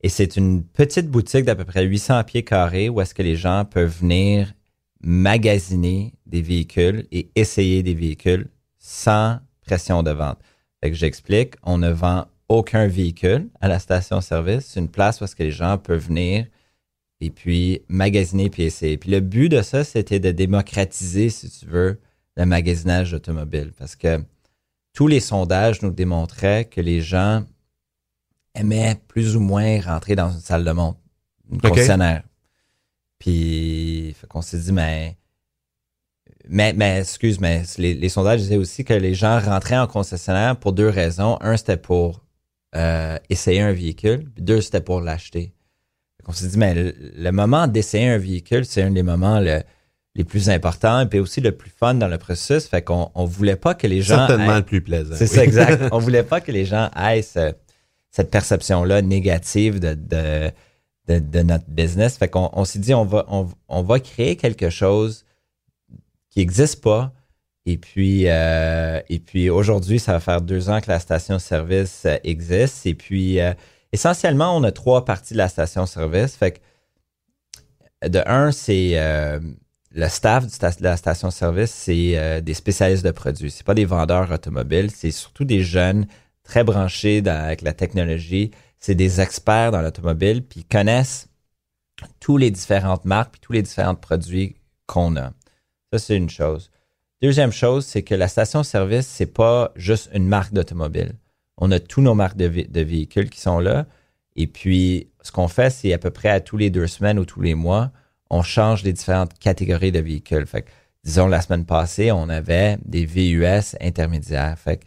[0.00, 3.36] Et c'est une petite boutique d'à peu près 800 pieds carrés où est-ce que les
[3.36, 4.54] gens peuvent venir
[5.02, 10.38] magasiner des véhicules et essayer des véhicules sans pression de vente.
[10.82, 14.66] J'explique, on ne vend aucun véhicule à la station-service.
[14.66, 16.46] C'est une place où est-ce que les gens peuvent venir
[17.20, 18.96] et puis magasiner puis essayer.
[18.96, 22.00] Puis le but de ça, c'était de démocratiser, si tu veux,
[22.36, 23.72] le magasinage automobile.
[23.76, 24.22] Parce que
[24.92, 27.44] tous les sondages nous démontraient que les gens
[28.54, 30.98] aimaient plus ou moins rentrer dans une salle de montre,
[31.50, 32.22] une concessionnaire.
[33.18, 35.16] Puis, qu'on s'est dit, mais,
[36.48, 40.56] mais, mais, excuse, mais les, les sondages disaient aussi que les gens rentraient en concessionnaire
[40.56, 41.36] pour deux raisons.
[41.40, 42.24] Un, c'était pour
[42.76, 44.28] euh, essayer un véhicule.
[44.34, 45.52] Puis deux, c'était pour l'acheter.
[46.26, 50.50] On s'est dit, mais le, moment d'essayer un véhicule, c'est un des moments les plus
[50.50, 52.68] importants et puis aussi le plus fun dans le processus.
[52.68, 54.26] Fait qu'on on voulait pas que les gens.
[54.26, 55.14] Certainement le plus plaisant.
[55.16, 55.84] C'est ça, exact.
[55.92, 62.18] on voulait pas que les gens aient cette perception-là négative de, de, de, notre business.
[62.18, 65.24] Fait qu'on on s'est dit, on va, on, on va créer quelque chose
[66.30, 67.12] qui n'existe pas,
[67.70, 72.86] et puis, euh, puis aujourd'hui, ça va faire deux ans que la station-service euh, existe.
[72.86, 73.52] Et puis, euh,
[73.92, 76.34] essentiellement, on a trois parties de la station-service.
[76.34, 78.94] Fait que, de un, c'est
[79.90, 83.50] le staff de la station-service, c'est des spécialistes de produits.
[83.50, 86.06] C'est pas des vendeurs automobiles, c'est surtout des jeunes
[86.44, 88.52] très branchés avec la technologie.
[88.78, 91.28] C'est des experts dans l'automobile, puis connaissent
[92.20, 95.32] tous les différentes marques, puis tous les différents produits qu'on a.
[95.92, 96.70] Ça, c'est une chose.
[97.20, 101.14] Deuxième chose, c'est que la station-service, c'est pas juste une marque d'automobile.
[101.56, 103.86] On a tous nos marques de, véhicules qui sont là.
[104.36, 107.24] Et puis, ce qu'on fait, c'est à peu près à tous les deux semaines ou
[107.24, 107.90] tous les mois,
[108.30, 110.46] on change les différentes catégories de véhicules.
[110.46, 110.70] Fait que,
[111.02, 114.56] disons, la semaine passée, on avait des VUS intermédiaires.
[114.56, 114.84] Fait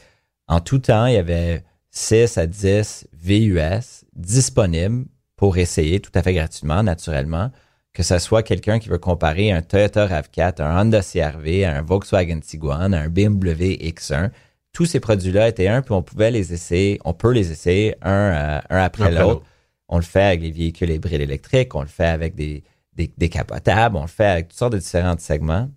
[0.48, 6.24] en tout temps, il y avait 6 à 10 VUS disponibles pour essayer tout à
[6.24, 7.52] fait gratuitement, naturellement
[7.94, 12.40] que ce soit quelqu'un qui veut comparer un Toyota RAV4, un Honda CRV, un Volkswagen
[12.40, 14.32] Tiguan, un BMW X1,
[14.74, 18.12] tous ces produits-là étaient un, puis on pouvait les essayer, on peut les essayer un,
[18.12, 19.44] euh, un après, l'autre.
[19.90, 23.98] On le fait avec les véhicules hybrides électriques, on le fait avec des, des, décapotables,
[23.98, 25.70] on le fait avec toutes sortes de différents segments.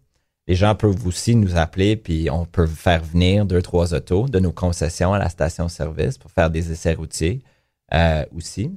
[0.47, 4.39] Les gens peuvent aussi nous appeler, puis on peut faire venir deux, trois autos de
[4.39, 7.43] nos concessions à la station-service pour faire des essais routiers
[7.93, 8.71] euh, aussi.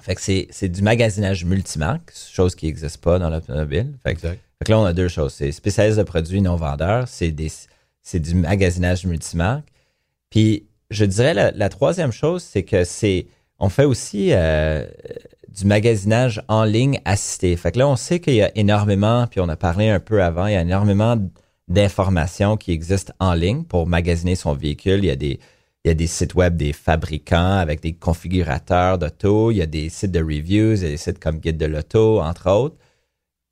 [0.00, 3.94] Fait que c'est du magasinage multimarque, chose qui n'existe pas dans l'automobile.
[4.02, 4.26] Fait, que
[4.70, 5.34] là, on a deux choses.
[5.34, 9.68] C'est spécialiste de produits non vendeurs, c'est du magasinage multimarque.
[10.30, 13.26] Puis, je dirais la, troisième chose, c'est que c'est
[13.58, 14.84] on fait aussi euh,
[15.48, 17.54] du magasinage en ligne assisté.
[17.56, 20.22] Fait que là, on sait qu'il y a énormément, puis on a parlé un peu
[20.22, 21.16] avant, il y a énormément
[21.68, 25.00] d'informations qui existent en ligne pour magasiner son véhicule.
[25.04, 25.38] Il y a des
[25.84, 29.66] il y a des sites web des fabricants avec des configurateurs d'auto, il y a
[29.66, 32.76] des sites de reviews, il y a des sites comme Guide de l'auto, entre autres.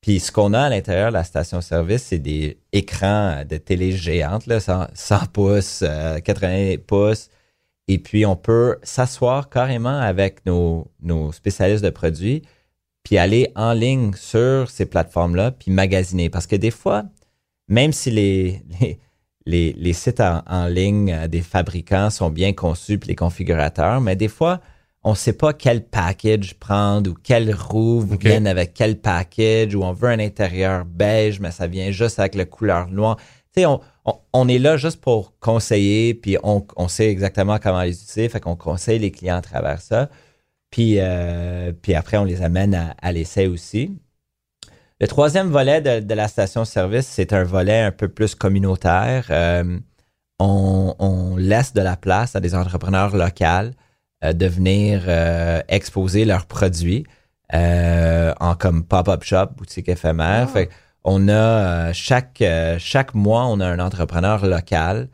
[0.01, 4.47] Puis ce qu'on a à l'intérieur de la station-service, c'est des écrans de télé géantes,
[4.47, 4.87] là, 100,
[5.33, 5.85] pouces,
[6.25, 7.29] 80 euh, pouces.
[7.89, 10.89] Et puis on peut s'asseoir carrément avec nos,
[11.33, 12.43] spécialistes de produits,
[13.03, 16.31] puis aller en ligne sur ces plateformes-là, puis magasiner.
[16.31, 17.05] Parce que des fois,
[17.69, 18.63] même si les
[19.47, 24.29] les, sites en, ligne euh, des fabricants sont bien conçus, puis les configurateurs, mais des
[24.29, 24.61] fois,
[25.03, 28.23] on sait pas quel package prendre ou quelle roue Ok.
[28.23, 32.35] viennent avec quel package ou on veut un intérieur beige, mais ça vient juste avec
[32.35, 33.17] la couleur noire.
[33.55, 37.59] Tu sais, on, on, on est là juste pour conseiller, puis on, on sait exactement
[37.59, 40.11] comment les utiliser, fait qu'on conseille les clients à travers ça.
[40.71, 43.91] Puis, euh, puis après, on les amène à, à l'essai aussi.
[45.03, 49.29] Le troisième volet de, de la station-service, c'est un volet un peu plus communautaire.
[49.31, 49.79] Euh,
[50.39, 53.73] on, on laisse de la place à des entrepreneurs locaux
[54.23, 57.07] euh, de venir euh, exposer leurs produits
[57.53, 60.49] en comme pop-up shop, boutique éphémère.
[60.51, 60.69] Fait
[61.03, 62.45] on a chaque
[62.79, 65.09] chaque mois, on a un entrepreneur local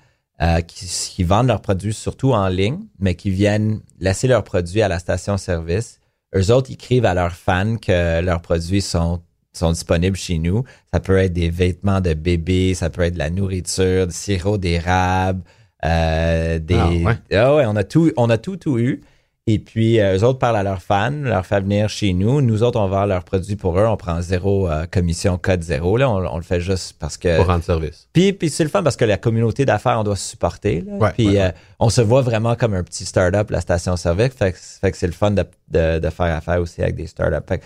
[0.67, 4.89] qui, qui vendent leurs produits surtout en ligne, mais qui viennent laisser leurs produits à
[4.89, 5.99] la station-service.
[6.35, 9.23] Eux autres, ils écrivent à leurs fans que leurs produits sont
[9.59, 10.65] sont disponibles chez nous.
[10.93, 14.59] Ça peut être des vêtements de bébé, ça peut être de la nourriture, du sirop
[14.59, 15.43] d'érable,
[15.85, 16.75] euh, des.
[16.75, 17.17] Ah, ouais.
[17.33, 19.03] Ah ouais, on a tout, on a tout, tout eu.
[19.49, 22.41] Et puis, euh, eux autres parlent à leurs fans, leur fait venir chez nous.
[22.41, 23.87] Nous autres, on vend leurs produits pour eux.
[23.87, 25.97] On prend zéro euh, commission, code zéro.
[25.97, 27.37] Là, on, on le fait juste parce que.
[27.37, 28.09] Pour rendre service.
[28.13, 30.81] Puis, puis c'est le fun parce que la communauté d'affaires, on doit se supporter.
[30.81, 30.95] Là.
[30.95, 34.33] Ouais, puis ouais, euh, on se voit vraiment comme un petit start-up, la station-service.
[34.35, 37.07] Fait, que- fait que c'est le fun de, de, de faire affaire aussi avec des
[37.07, 37.45] start-up.
[37.49, 37.65] Fait, que-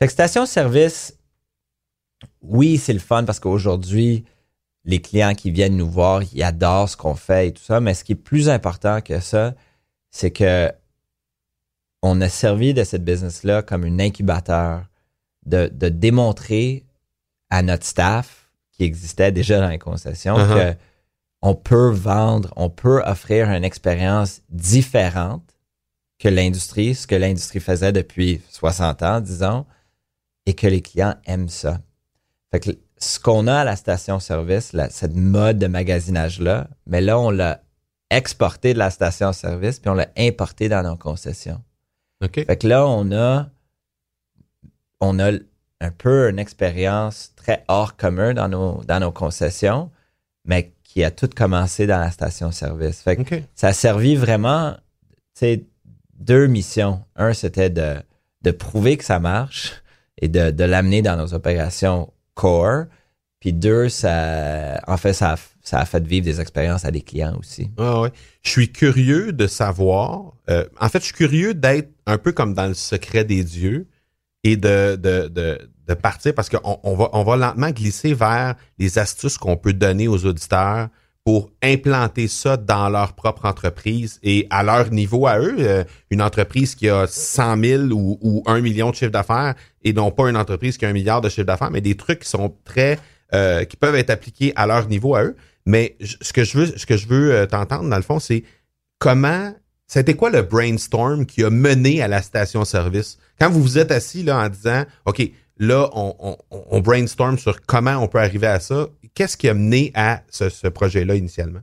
[0.00, 1.16] fait que station-service,
[2.42, 4.24] oui, c'est le fun parce qu'aujourd'hui,
[4.84, 7.80] les clients qui viennent nous voir, ils adorent ce qu'on fait et tout ça.
[7.80, 9.54] Mais ce qui est plus important que ça,
[10.10, 10.72] c'est que
[12.02, 14.86] on a servi de cette business-là comme un incubateur
[15.44, 16.86] de, de démontrer
[17.50, 20.72] à notre staff qui existait déjà dans les concessions Uh-huh.
[20.72, 20.78] que
[21.42, 25.56] on peut vendre, on peut offrir une expérience différente
[26.18, 29.66] que l'industrie, ce que l'industrie faisait depuis 60 ans, disons,
[30.46, 31.80] et que les clients aiment ça.
[32.50, 37.30] Fait que ce qu'on a à la station-service, cette mode de magasinage-là, mais là, on
[37.30, 37.62] l'a
[38.10, 41.62] exporté de la station-service, puis on l'a importé dans nos concessions.
[42.22, 42.44] OK.
[42.44, 43.48] Fait que là, on a,
[45.00, 45.32] on a
[45.80, 49.90] un peu une expérience très hors commun dans nos, dans nos concessions,
[50.44, 53.00] mais qui a tout commencé dans la station-service.
[53.00, 54.74] Fait que ça a servi vraiment,
[55.34, 55.64] tu sais,
[56.14, 57.02] deux missions.
[57.16, 57.96] Un, c'était de,
[58.42, 59.79] de prouver que ça marche
[60.20, 62.84] et de, de l'amener dans nos opérations core.
[63.40, 67.00] Puis deux, ça, en fait, ça a, ça a fait vivre des expériences à des
[67.00, 67.70] clients aussi.
[67.78, 68.12] Ah ouais.
[68.42, 70.34] Je suis curieux de savoir.
[70.50, 73.88] euh, en fait, je suis curieux d'être un peu comme dans le secret des dieux
[74.44, 78.56] et de, de, de, de partir parce qu'on on va, on va lentement glisser vers
[78.78, 80.88] les astuces qu'on peut donner aux auditeurs
[81.30, 85.54] pour implanter ça dans leur propre entreprise et à leur niveau à eux.
[85.60, 89.92] Euh, une entreprise qui a 100 000 ou, ou 1 million de chiffre d'affaires et
[89.92, 92.28] non pas une entreprise qui a un milliard de chiffre d'affaires, mais des trucs qui
[92.28, 92.98] sont très,
[93.32, 95.36] euh, qui peuvent être appliqués à leur niveau à eux.
[95.66, 98.42] Mais ce que je veux, ce que je veux euh, t'entendre, dans le fond, c'est
[98.98, 99.54] comment,
[99.86, 103.18] c'était quoi le brainstorm qui a mené à la station-service?
[103.38, 107.64] Quand vous vous êtes assis là en disant, OK, là, on, on, on brainstorm sur
[107.66, 111.60] comment on peut arriver à ça, qu'est-ce qui a mené à ce, projet-là initialement?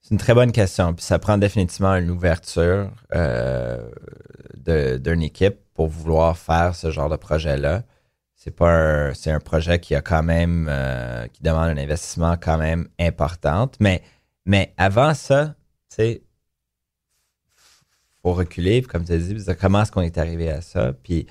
[0.00, 0.94] C'est une très bonne question.
[0.94, 3.88] Puis ça prend définitivement une ouverture euh,
[4.98, 7.84] d'une équipe pour vouloir faire ce genre de projet-là.
[8.34, 12.36] C'est pas un, c'est un projet qui a quand même euh, qui demande un investissement
[12.36, 13.70] quand même important.
[13.78, 14.02] Mais,
[14.44, 15.54] mais avant ça,
[15.88, 16.22] tu sais,
[18.22, 20.92] faut reculer, comme tu as dit, comment est-ce qu'on est arrivé à ça?
[20.92, 21.26] Puis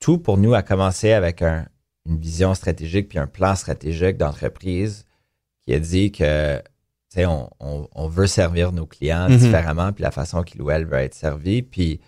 [0.00, 1.66] tout pour nous a commencé avec un-
[2.08, 5.04] une vision stratégique puis un plan stratégique d'entreprise
[5.62, 6.62] qui a dit que
[7.16, 7.48] on,
[7.92, 9.38] on veut servir nos clients Mhm.
[9.38, 11.62] différemment, puis la façon qu'il ou elle veut être servi.
[11.62, 12.00] Puis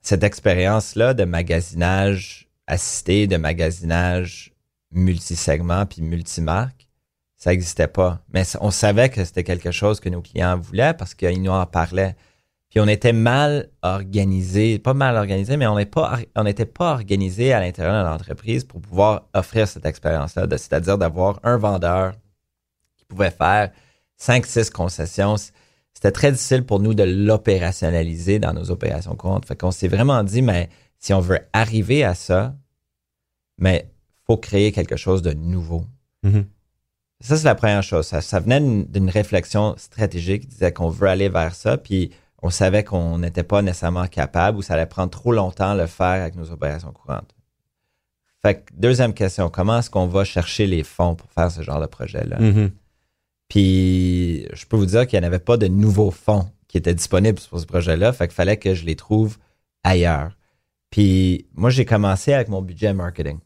[0.00, 4.52] cette expérience-là de magasinage assisté, de magasinage
[4.90, 6.88] multisegment puis multimarque,
[7.36, 8.20] ça n'existait pas.
[8.32, 11.66] Mais on savait que c'était quelque chose que nos clients voulaient parce qu'ils nous en
[11.66, 12.14] parlaient.
[12.72, 16.92] Puis on était mal organisé, pas mal organisé, mais on n'est pas, on n'était pas
[16.94, 22.14] organisé à l'intérieur de l'entreprise pour pouvoir offrir cette expérience-là, c'est-à-dire d'avoir un vendeur
[22.96, 23.70] qui pouvait faire
[24.18, 25.36] 5-6 concessions.
[25.92, 29.44] C'était très difficile pour nous de l'opérationnaliser dans nos opérations courantes.
[29.44, 32.56] Fait qu'on s'est vraiment dit, mais si on veut arriver à ça,
[33.58, 33.90] mais
[34.26, 35.84] faut créer quelque chose de nouveau.
[36.22, 36.46] Mhm.
[37.20, 38.06] Ça, c'est la première chose.
[38.06, 42.10] Ça, ça venait d'une- d'une réflexion stratégique qui disait qu'on veut aller vers ça, puis
[42.42, 46.22] on savait qu'on n'était pas nécessairement capable ou ça allait prendre trop longtemps le faire
[46.22, 47.34] avec nos opérations courantes.
[48.42, 51.80] Fait que, deuxième question, comment est-ce qu'on va chercher les fonds pour faire ce genre
[51.80, 52.40] de projet-là?
[52.40, 52.72] Mhm.
[53.48, 56.94] Puis, je peux vous dire qu'il n'y en avait pas de nouveaux fonds qui étaient
[56.94, 58.12] disponibles pour ce projet-là.
[58.12, 59.38] Fait qu'il fallait que je les trouve
[59.84, 60.36] ailleurs.
[60.90, 63.38] Puis, moi, j'ai commencé avec mon budget marketing.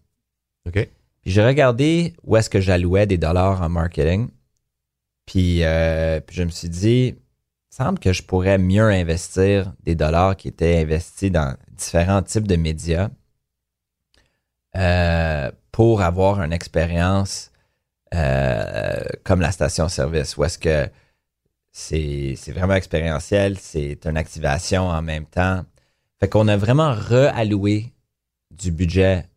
[0.66, 0.88] OK.
[1.22, 4.28] Puis, j'ai regardé où est-ce que j'allouais des dollars en marketing.
[5.26, 7.16] Puis, euh, puis je me suis dit,
[7.76, 12.56] semble que je pourrais mieux investir des dollars qui étaient investis dans différents types de
[12.56, 13.10] médias
[14.76, 17.50] euh, pour avoir une expérience
[18.14, 20.88] euh, comme la station-service, où est-ce que
[21.70, 25.62] c'est vraiment expérientiel, c'est une activation en même temps.
[26.18, 27.92] Fait qu'on a vraiment realloué
[28.50, 29.28] du budget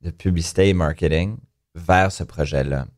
[0.00, 1.36] de publicité et marketing
[1.76, 2.88] vers ce projet-là.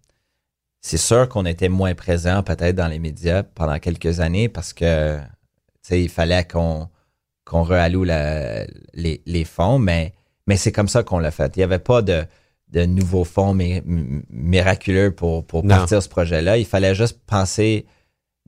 [0.80, 5.18] C'est sûr qu'on était moins présent peut-être dans les médias pendant quelques années parce que
[5.90, 6.88] il fallait qu'on
[7.44, 10.14] qu'on realloue les, les, fonds, mais,
[10.46, 11.56] mais c'est comme ça qu'on l'a fait.
[11.56, 12.24] Il n'y avait pas de,
[12.68, 13.56] de nouveaux fonds
[14.30, 16.58] miraculeux pour, pour partir ce projet-là.
[16.58, 17.86] Il fallait juste penser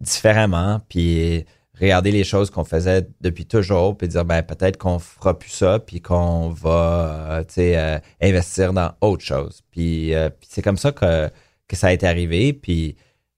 [0.00, 1.44] différemment, puis
[1.80, 5.80] regarder les choses qu'on faisait depuis toujours, puis dire ben peut-être qu'on fera plus ça,
[5.80, 9.62] puis qu'on va euh, euh, investir dans autre chose.
[9.70, 11.28] Puis, euh, puis c'est comme ça que,
[11.72, 12.52] que ça a été arrivé.
[12.52, 12.96] Puis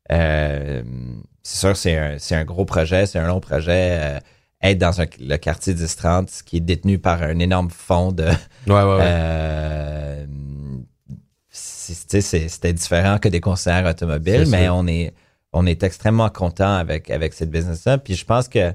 [0.09, 0.85] c'est
[1.43, 4.21] sûr, c'est un, c'est un gros projet, c'est un long projet.
[4.63, 8.25] être dans le quartier 1030, qui est détenu par un énorme fonds de.
[8.67, 10.27] Ouais, ouais, ouais.
[11.51, 15.15] c'était différent que des concessionnaires automobiles, mais on est
[15.55, 17.99] on est extrêmement content avec, avec cette business-là.
[17.99, 18.75] Puis je pense que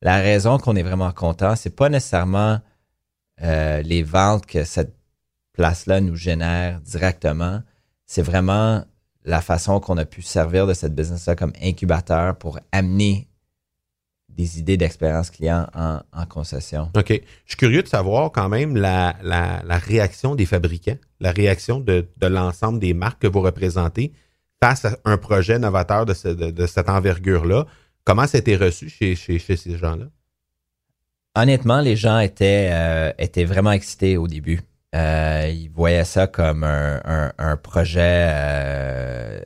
[0.00, 2.60] la raison qu'on est vraiment content, c'est pas nécessairement
[3.42, 4.94] euh, les ventes que cette
[5.52, 7.60] place-là nous génère directement.
[8.06, 8.84] C'est vraiment
[9.24, 13.28] la façon qu'on a pu servir de cette business-là comme incubateur pour amener
[14.28, 16.90] des idées d'expérience client en, concession.
[16.96, 17.08] OK.
[17.10, 19.14] Je suis curieux de savoir quand même la,
[19.70, 24.12] réaction des fabricants, la réaction de, de l'ensemble des marques que vous représentez
[24.64, 26.14] face à un projet novateur de,
[26.66, 27.66] cette envergure-là.
[28.04, 30.06] Comment ça a été reçu chez, ces gens-là?
[31.36, 34.60] Honnêtement, les gens étaient, euh, étaient vraiment excités au début.
[34.94, 39.40] Euh, ils voyaient ça comme un, projet euh,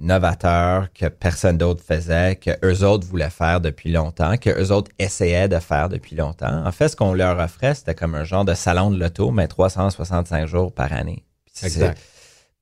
[0.00, 4.90] novateur que personne d'autre faisait, que eux autres voulaient faire depuis longtemps, que eux autres
[4.98, 6.66] essayaient de faire depuis longtemps.
[6.66, 9.46] En fait, ce qu'on leur offrait, c'était comme un genre de salon de l'auto, mais
[9.46, 11.24] 365 jours par année.
[11.62, 12.00] Exact.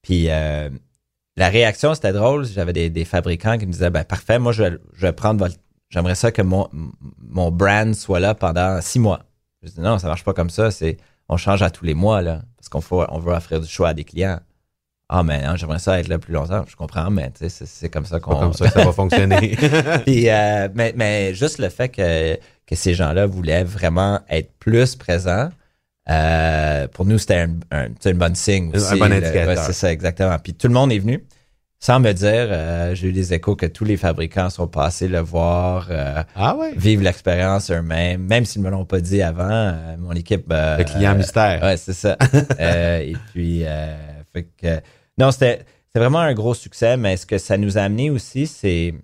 [0.02, 0.26] Puis
[1.36, 2.44] la réaction, c'était drôle.
[2.44, 5.56] J'avais des, fabricants qui me disaient, ben parfait, moi, je vais, je vais prendre votre...
[5.88, 6.68] J'aimerais ça que mon,
[7.18, 9.20] mon brand soit là pendant six mois.
[9.62, 10.70] Je dis, non, ça marche pas comme ça.
[10.70, 10.98] C'est,
[11.28, 13.88] on change à tous les mois, là, parce qu'on faut, on veut offrir du choix
[13.88, 14.40] à des clients.
[15.08, 16.64] Ah, mais j'aimerais ça être là plus longtemps.
[16.66, 18.36] Je comprends, mais c'est, c'est comme ça qu'on.
[18.36, 19.56] comme ça que ça va fonctionner.
[20.04, 24.96] Puis, euh, mais, mais juste le fait que, que ces gens-là voulaient vraiment être plus
[24.96, 25.50] présents,
[26.10, 28.94] euh, pour nous, c'était un, une bonne signe aussi.
[28.94, 29.58] Un bon indicateur.
[29.64, 30.38] c'est ça, exactement.
[30.38, 31.24] Puis tout le monde est venu.
[31.84, 35.20] Sans me dire, euh, j'ai eu des échos que tous les fabricants sont passés le
[35.20, 36.72] voir, euh, ah ouais?
[36.76, 39.76] vivre l'expérience eux-mêmes, même s'ils ne me l'ont pas dit avant.
[39.98, 40.46] mon équipe.
[40.48, 41.62] le client mystère.
[41.62, 42.16] Ouais, c'est ça.
[42.58, 43.64] et puis,
[44.32, 44.80] fait que,
[45.18, 48.94] non, c'était vraiment un gros succès, mais ce que ça nous a amené aussi, c'est,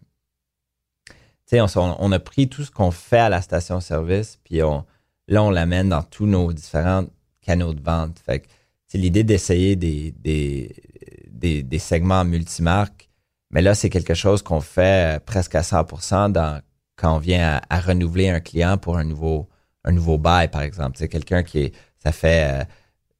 [1.07, 1.15] tu
[1.45, 4.85] sais, on, on, a pris tout ce qu'on fait à la station-service, puis on,
[5.31, 7.05] Là, on l'amène dans tous nos différents
[7.41, 8.19] canaux de vente.
[8.19, 8.43] Fait
[8.89, 10.75] c'est l'idée d'essayer des, des,
[11.41, 13.09] des, segments multimarques.
[13.51, 16.61] Mais là, c'est quelque chose qu'on fait presque à 100% dans,
[16.97, 19.49] quand on vient à, renouveler un client pour un nouveau,
[19.85, 20.97] un nouveau bail, par exemple.
[20.99, 22.65] C'est quelqu'un qui est, ça fait, euh,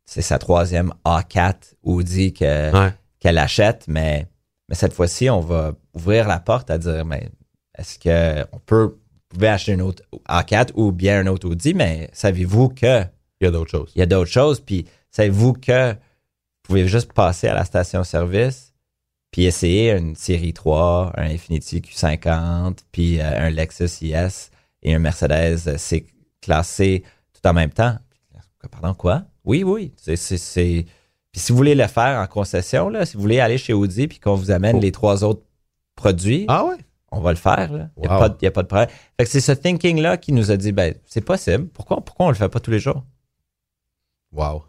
[0.05, 4.29] c'est sa troisième A4 Audi que, qu'elle achète, mais,
[4.69, 7.29] mais cette fois-ci, on va ouvrir la porte à dire, mais
[7.77, 8.97] est-ce qu'on peut
[9.31, 13.05] pouvez acheter une autre A4 ou bien un autre Audi, mais savez-vous que.
[13.41, 13.91] Il y a d'autres choses.
[13.97, 14.61] Il y a d'autres choses.
[14.61, 15.95] Puis savez-vous que
[16.71, 18.73] pouvez juste passer à la station-service
[19.31, 24.51] puis essayer une série 3, un Infiniti Q50, puis euh, un Lexus IS
[24.83, 26.07] et un Mercedes C
[26.41, 27.97] classé tout en même temps.
[28.71, 29.25] Pardon, quoi?
[29.45, 29.93] Oui, oui.
[29.97, 30.85] C'est.
[31.33, 34.09] Puis si vous voulez le faire en concession, là, si vous voulez aller chez Audi
[34.09, 35.45] puis qu'on vous amène les trois autres
[35.95, 36.45] produits.
[36.49, 36.77] Ah ouais?
[37.13, 37.71] on va le faire.
[37.97, 38.19] Il n'y a,
[38.51, 38.89] pas de problème.
[39.19, 41.67] Fait que c'est ce thinking-là qui nous a dit, ben, c'est possible.
[41.69, 43.05] Pourquoi, pourquoi on le fait pas tous les jours?
[44.33, 44.65] Wow.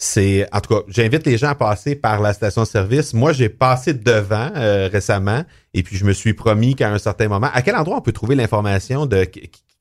[0.00, 3.14] C'est, en tout cas, j'invite les gens à passer par la station-service.
[3.14, 5.42] Moi, j'ai passé devant euh, récemment
[5.74, 8.12] et puis je me suis promis qu'à un certain moment, à quel endroit on peut
[8.12, 9.26] trouver l'information de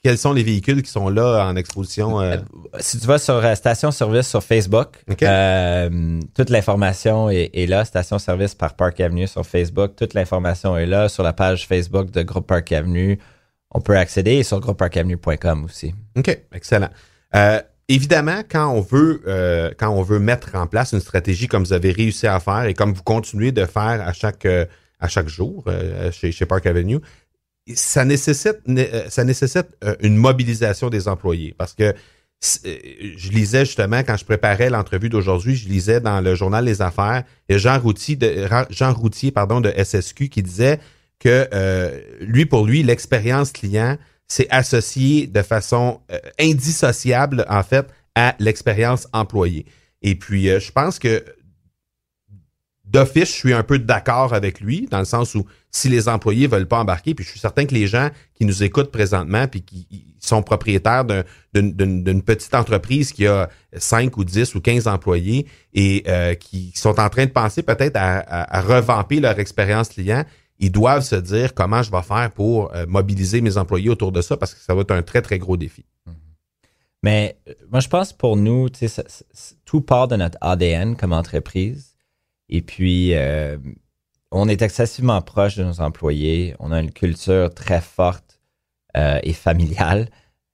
[0.04, 2.22] quels sont les véhicules qui sont là en exposition?
[2.22, 2.38] Euh?
[2.38, 7.84] Euh, si tu vas sur euh, Station Service sur Facebook, toute l'information est, là.
[7.84, 11.10] Station Service par Park Avenue sur Facebook, toute l'information est là.
[11.10, 13.20] Sur la page Facebook de Groupe Park Avenue,
[13.72, 15.94] on peut accéder et sur groupeparkavenue.com aussi.
[16.16, 16.90] OK, excellent.
[17.90, 19.22] Évidemment, quand on veut
[19.78, 22.74] quand on veut mettre en place une stratégie comme vous avez réussi à faire et
[22.74, 24.46] comme vous continuez de faire à chaque
[25.00, 25.64] à chaque jour
[26.12, 27.00] chez, chez Park Avenue,
[27.76, 31.54] ça nécessite, euh, ça nécessite euh, une mobilisation des employés.
[31.58, 31.94] Parce que euh,
[33.18, 37.24] je lisais justement quand je préparais l'entrevue d'aujourd'hui, je lisais dans le journal Les Affaires,
[37.50, 40.80] Jean Routier de Jean Routier pardon de SSQ qui disait
[41.20, 43.98] que euh, lui, pour lui, l'expérience client,
[44.28, 49.66] c'est associé de façon euh, indissociable, en fait, à l'expérience employée.
[50.02, 51.24] Et puis, euh, je pense que
[52.84, 56.48] d'office, je suis un peu d'accord avec lui, dans le sens où si les employés
[56.48, 59.62] veulent pas embarquer, puis je suis certain que les gens qui nous écoutent présentement, puis
[59.62, 61.06] qui sont propriétaires
[61.54, 67.00] d'une petite entreprise qui a 5 ou 10 ou 15 employés et euh, qui sont
[67.00, 70.24] en train de penser peut-être à, à, revamper leur expérience client,
[70.60, 74.22] ils doivent se dire comment je vais faire pour euh, mobiliser mes employés autour de
[74.22, 75.86] ça, parce que ça va être un très, très gros défi.
[76.08, 76.14] Mm-hmm.
[77.04, 78.68] Mais euh, moi, je pense pour nous,
[79.66, 81.96] tout part de notre ADN comme entreprise.
[82.50, 83.58] Et puis, euh,
[84.32, 86.56] on est excessivement proche de nos employés.
[86.60, 88.24] On a une culture très forte
[89.22, 90.10] et familiale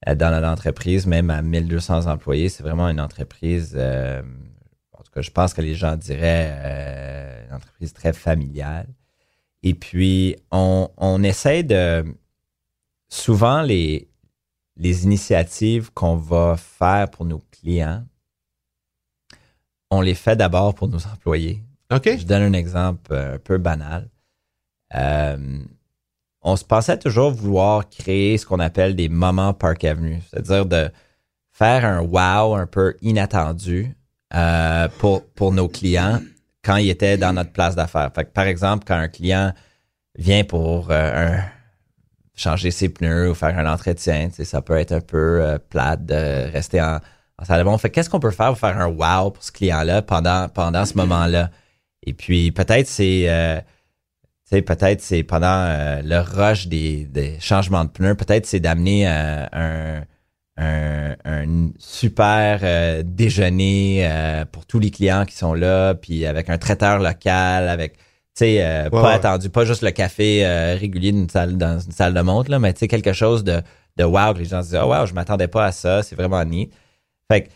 [0.05, 2.49] dans notre entreprise, même à 1200 employés.
[2.49, 7.93] C'est vraiment une entreprise, en tout cas, je pense que les gens diraient une entreprise
[7.93, 8.87] très familiale.
[9.63, 12.05] Et puis, on, on essaie de...
[13.09, 14.09] Souvent, les,
[14.75, 18.03] les initiatives qu'on va faire pour nos clients,
[19.91, 21.63] on les fait d'abord pour nos employés.
[22.17, 24.09] Je donne un exemple euh, un peu banal.
[24.95, 25.59] Euh,
[26.41, 30.89] on se pensait toujours vouloir créer ce qu'on appelle des moments Park Avenue, c'est-à-dire de
[31.51, 33.95] faire un wow un peu inattendu
[34.33, 36.19] euh, pour, pour nos clients
[36.63, 38.11] quand ils étaient dans notre place d'affaires.
[38.11, 39.53] par exemple, quand un client
[40.17, 40.91] vient pour
[42.35, 46.81] changer ses pneus ou faire un entretien, ça peut être un peu plate de rester
[46.81, 46.99] en,
[47.43, 47.77] salle de bon.
[47.77, 50.95] Fait qu'est-ce qu'on peut faire pour faire un wow pour ce client-là pendant, pendant ce
[50.95, 51.49] moment-là?
[52.05, 53.59] Et puis peut-être c'est euh,
[54.49, 59.45] peut-être c'est pendant euh, le rush des, des, changements de pneus, peut-être c'est d'amener euh,
[59.51, 60.03] un,
[60.57, 64.07] un, un, super euh, déjeuner
[64.51, 67.97] pour tous les clients qui sont là, puis avec un traiteur local, avec
[68.35, 70.45] tu sais pas attendu, pas juste le café
[70.79, 73.61] régulier d'une salle dans une salle de montre là, mais tu sais quelque chose de
[73.95, 76.15] de wow que les gens se disent oh wow je m'attendais pas à ça, c'est
[76.15, 76.71] vraiment neat.
[77.31, 77.49] Fait que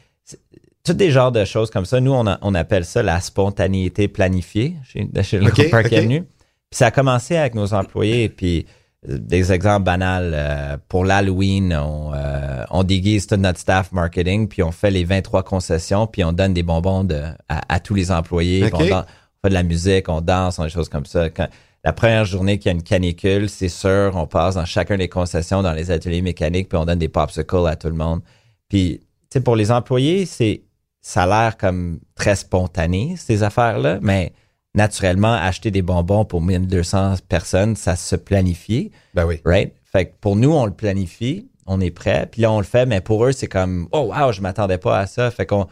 [0.88, 2.00] tous des genres de choses comme ça.
[2.00, 6.24] Nous, on, on appelle ça la spontanéité planifiée chez, chez le Park Avenue.
[6.24, 8.30] Puis ça a commencé avec nos employés.
[8.30, 8.72] Puis euh,
[9.08, 10.32] des exemples banals.
[10.34, 15.04] Euh, pour l'Halloween, on, euh, on, déguise tout notre staff marketing, puis on fait les
[15.04, 18.70] 23 concessions, puis on donne des bonbons de, à, tous les employés.
[18.74, 21.30] On, fait de la musique, on danse, on des choses comme ça.
[21.30, 21.48] Quand,
[21.84, 25.08] la première journée qu'il y a une canicule, c'est sûr, on passe dans chacun des
[25.08, 28.22] concessions, dans les ateliers mécaniques, puis on donne des popsicles à tout le monde.
[28.68, 30.64] Puis, tu sais, pour les employés, c'est
[31.02, 34.34] ça a l'air comme très spontané, ces affaires-là, mais
[34.76, 38.92] naturellement, acheter des bonbons pour 1200 personnes, ça se planifie.
[39.14, 39.42] Ben oui.
[39.46, 39.74] Right?
[39.86, 42.86] Fait que pour nous, on le planifie, on est prêt, puis là, on le fait,
[42.86, 45.32] mais pour eux, c'est comme, oh wow, je m'attendais pas à ça.
[45.32, 45.68] Fait qu'on,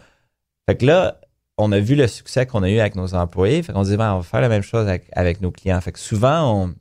[0.68, 1.20] fait que là,
[1.58, 3.64] on a vu le succès qu'on a eu avec nos employés.
[3.64, 5.80] Fait qu'on dit, ben, on va faire la même chose avec, nos clients.
[5.82, 6.76] Fait que souvent, on,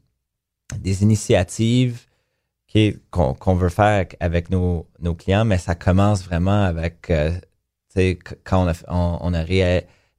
[0.79, 2.07] des initiatives
[3.11, 7.31] qu'on veut faire avec nos, clients, mais ça commence vraiment avec euh,
[8.43, 9.45] quand on a,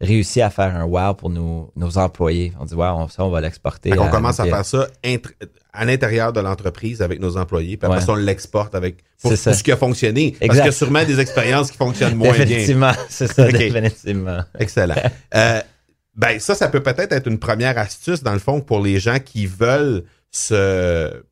[0.01, 3.97] réussi à faire un wow pour nos, employés, on dit wow, ça, on va l'exporter.
[3.97, 4.87] On commence à faire ça
[5.73, 9.63] à l'intérieur de l'entreprise avec nos employés, puis après ça, on l'exporte avec pour, ce
[9.63, 10.35] qui a fonctionné.
[10.39, 12.45] Parce qu'il y a sûrement des expériences qui fonctionnent moins bien.
[12.45, 14.39] Définitivement, c'est ça, définitivement.
[14.59, 14.95] Excellent.
[15.33, 15.61] Euh,
[16.15, 19.19] ben ça, ça peut peut-être être une première astuce, dans le fond, pour les gens
[19.19, 21.23] qui veulent se,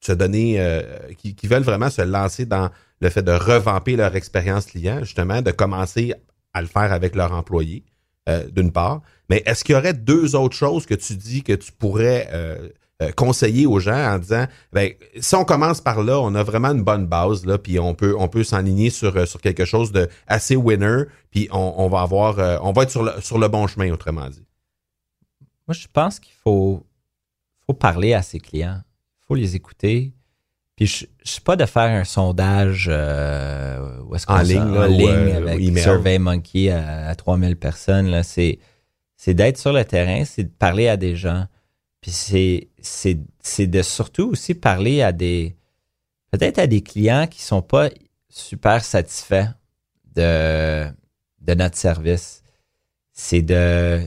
[0.00, 0.82] se donner, euh,
[1.16, 2.70] qui, qui veulent vraiment se lancer dans
[3.00, 6.14] le fait de revamper leur expérience client, justement, de commencer
[6.54, 7.84] à le faire avec leurs employés,
[8.28, 9.00] euh, d'une part.
[9.28, 12.68] Mais est-ce qu'il y aurait deux autres choses que tu dis que tu pourrais euh,
[13.02, 16.68] euh, conseiller aux gens en disant, ben, si on commence par là, on a vraiment
[16.68, 20.54] une bonne base, là, puis on peut, on peut s'enligner sur, quelque chose de assez
[20.54, 24.28] winner, puis on, va avoir, on va être sur le, sur le bon chemin, autrement
[24.28, 24.46] dit?
[25.66, 26.86] Moi, je pense qu'il faut,
[27.66, 28.82] faut parler à ses clients.
[28.84, 30.12] Il faut les écouter
[30.82, 34.86] puis je, je suis pas de faire un sondage euh, où est-ce en ligne, en
[34.86, 38.08] ligne euh, avec Survey Monkey à, 3000 personnes.
[38.08, 38.58] Là, c'est,
[39.16, 41.46] c'est d'être sur le terrain, c'est de parler à des gens.
[42.00, 45.54] Puis c'est, c'est, c'est de surtout aussi parler à des
[46.32, 47.88] peut-être à des clients qui sont pas
[48.28, 49.50] super satisfaits
[50.16, 50.86] de,
[51.42, 52.42] de notre service.
[53.12, 54.00] C'est de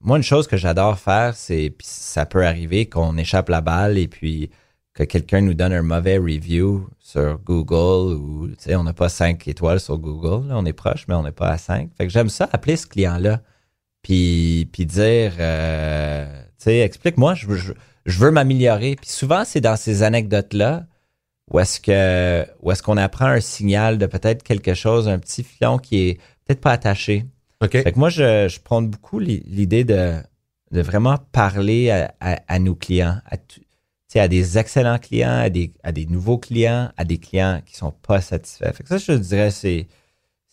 [0.00, 3.98] moi une chose que j'adore faire, c'est puis ça peut arriver qu'on échappe la balle
[3.98, 4.48] et puis
[4.94, 9.08] que quelqu'un nous donne un mauvais review sur Google ou, tu sais, on n'a pas
[9.08, 11.90] cinq étoiles sur Google, on est proche, mais on n'est pas à cinq.
[11.96, 13.40] Fait que j'aime ça, appeler ce client-là,
[14.02, 17.74] puis, puis dire, euh, tu sais, explique-moi, je veux,
[18.04, 18.96] je, veux m'améliorer.
[18.96, 20.86] Puis souvent, c'est dans ces anecdotes-là
[21.50, 25.42] où est-ce que, où est-ce qu'on apprend un signal de peut-être quelque chose, un petit
[25.42, 26.14] filon qui est
[26.44, 27.26] peut-être pas attaché.
[27.62, 27.70] OK.
[27.70, 30.14] Fait que moi, je, je prends beaucoup l'idée de,
[30.72, 33.60] de vraiment parler à, à, nos clients, à, tu
[34.20, 35.48] à des excellents clients,
[35.82, 38.72] à des, nouveaux clients, à des clients qui sont pas satisfaits.
[38.72, 39.88] Fait que ça, je dirais, c'est,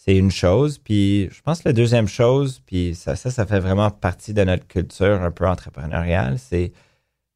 [0.07, 0.79] une chose.
[0.79, 4.65] Puis je pense que la deuxième chose, puis ça, ça, fait vraiment partie de notre
[4.65, 6.71] culture un peu entrepreneuriale, c'est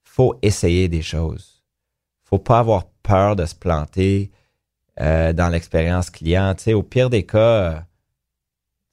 [0.04, 1.64] faut essayer des choses.
[2.24, 4.32] faut pas avoir peur de se planter
[5.00, 6.56] euh, dans l'expérience client.
[6.56, 7.86] Tu sais, au pire des cas,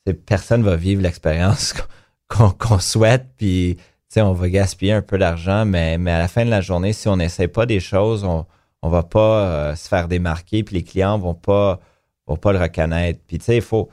[0.08, 1.74] euh, personne va vivre l'expérience
[2.28, 3.78] qu'on souhaite, puis
[4.16, 7.16] on va gaspiller un peu d'argent, mais, à la fin de la journée, si on
[7.16, 8.46] n'essaie pas des choses, on
[8.82, 11.80] on va pas euh, se faire démarquer, puis les clients vont pas
[12.26, 13.20] vont pas le reconnaître.
[13.26, 13.88] Puis tu il faut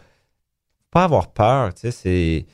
[0.91, 1.72] pas avoir peur.
[1.76, 2.45] C'est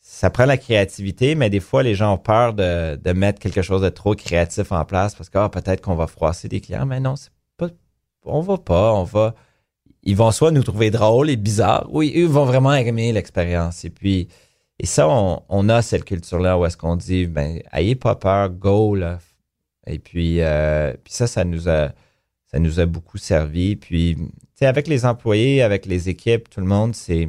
[0.00, 3.62] ça prend la créativité, mais des fois, les gens ont peur de, de mettre quelque
[3.62, 6.86] chose de trop créatif en place parce que ah, peut-être qu'on va froisser des clients.
[6.86, 7.68] Mais non, c'est pas,
[8.24, 8.92] on va pas.
[8.94, 9.34] On va.
[10.02, 13.84] Ils vont soit nous trouver drôles et bizarres, ou ils vont vraiment aimer l'expérience.
[13.84, 14.28] Et puis,
[14.82, 18.50] et ça, on, on a cette culture-là où est-ce qu'on dit, ben, ayez pas peur,
[18.50, 19.20] go, là.
[19.86, 21.92] Et puis, euh, puis ça, ça nous a,
[22.46, 23.76] ça nous a beaucoup servi.
[23.76, 24.24] Puis, tu
[24.56, 27.28] sais, avec les employés, avec les équipes, tout le monde, c'est,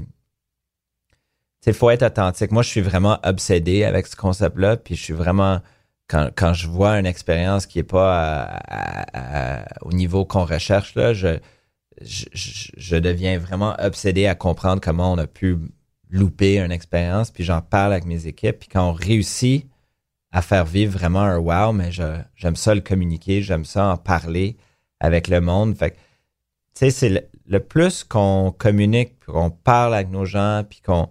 [1.67, 2.51] il faut être authentique.
[2.51, 5.61] Moi, je suis vraiment obsédé avec ce concept-là, puis je suis vraiment
[6.07, 8.59] quand, quand je vois une expérience qui est pas
[9.81, 11.37] au niveau qu'on recherche là, je,
[12.01, 12.25] je,
[12.75, 15.59] je, deviens vraiment obsédé à comprendre comment on a pu
[16.13, 19.67] louper une expérience, puis j'en parle avec mes équipes, puis quand on réussit
[20.31, 24.55] à faire vivre vraiment un wow, mais j'aime ça le communiquer, j'aime ça en parler
[24.99, 25.75] avec le monde.
[25.75, 25.97] Fait tu
[26.75, 31.09] sais, c'est le, plus qu'on communique, qu'on parle avec nos gens, puis qu'on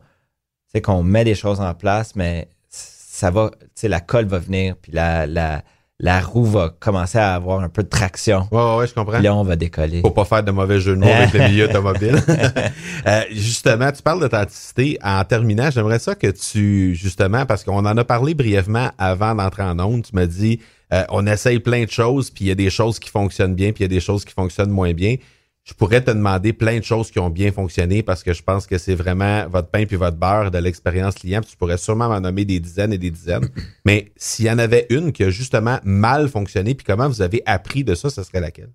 [0.82, 4.74] qu'on met des choses en place, mais ça va, tu sais, la colle va venir,
[4.76, 5.62] puis la,
[6.02, 8.48] la roue va commencer à avoir un peu de traction.
[8.50, 9.14] Ouais, ouais, je comprends.
[9.14, 10.00] Puis là, on va décoller.
[10.00, 12.20] Faut pas faire de mauvais jeu de mots avec le milieu automobile.
[13.06, 14.98] euh, justement, tu parles d'authenticité.
[15.02, 19.62] En terminant, j'aimerais ça que tu, justement, parce qu'on en a parlé brièvement avant d'entrer
[19.62, 20.58] en onde, tu m'as dit,
[20.92, 23.70] euh, on essaye plein de choses, puis il y a des choses qui fonctionnent bien,
[23.70, 25.16] puis il y a des choses qui fonctionnent moins bien
[25.64, 28.66] je pourrais te demander plein de choses qui ont bien fonctionné parce que je pense
[28.66, 31.40] que c'est vraiment votre pain puis votre beurre de l'expérience client.
[31.40, 33.48] tu pourrais sûrement m'en nommer des dizaines et des dizaines.
[33.84, 37.42] Mais s'il y en avait une qui a justement mal fonctionné, puis comment vous avez
[37.46, 38.72] appris de ça, ce serait laquelle?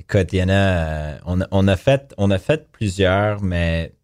[0.00, 1.18] Écoute, il y en a, euh,
[1.52, 3.94] on, a fait, on a fait plusieurs, mais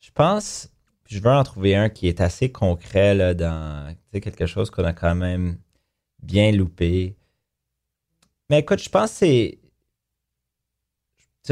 [0.00, 0.70] je pense,
[1.06, 4.92] je veux en trouver un qui est assez concret là, dans quelque chose qu'on a
[4.92, 5.58] quand même
[6.20, 7.14] bien loupé.
[8.50, 9.58] Mais écoute, je pense que c'est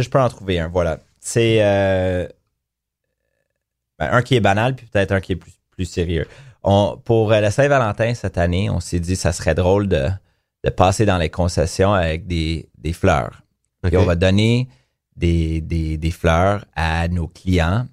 [0.02, 1.00] je peux en trouver un, voilà.
[1.20, 2.26] C'est euh,
[3.98, 6.26] ben, un qui est banal, puis peut-être un qui est plus, plus sérieux.
[6.62, 10.08] On, pour euh, la Saint-Valentin cette année, on s'est dit ça serait drôle de,
[10.64, 13.42] de passer dans les concessions avec des, des fleurs.
[13.84, 14.68] On va donner
[15.16, 17.86] des, des, des, fleurs à nos clients.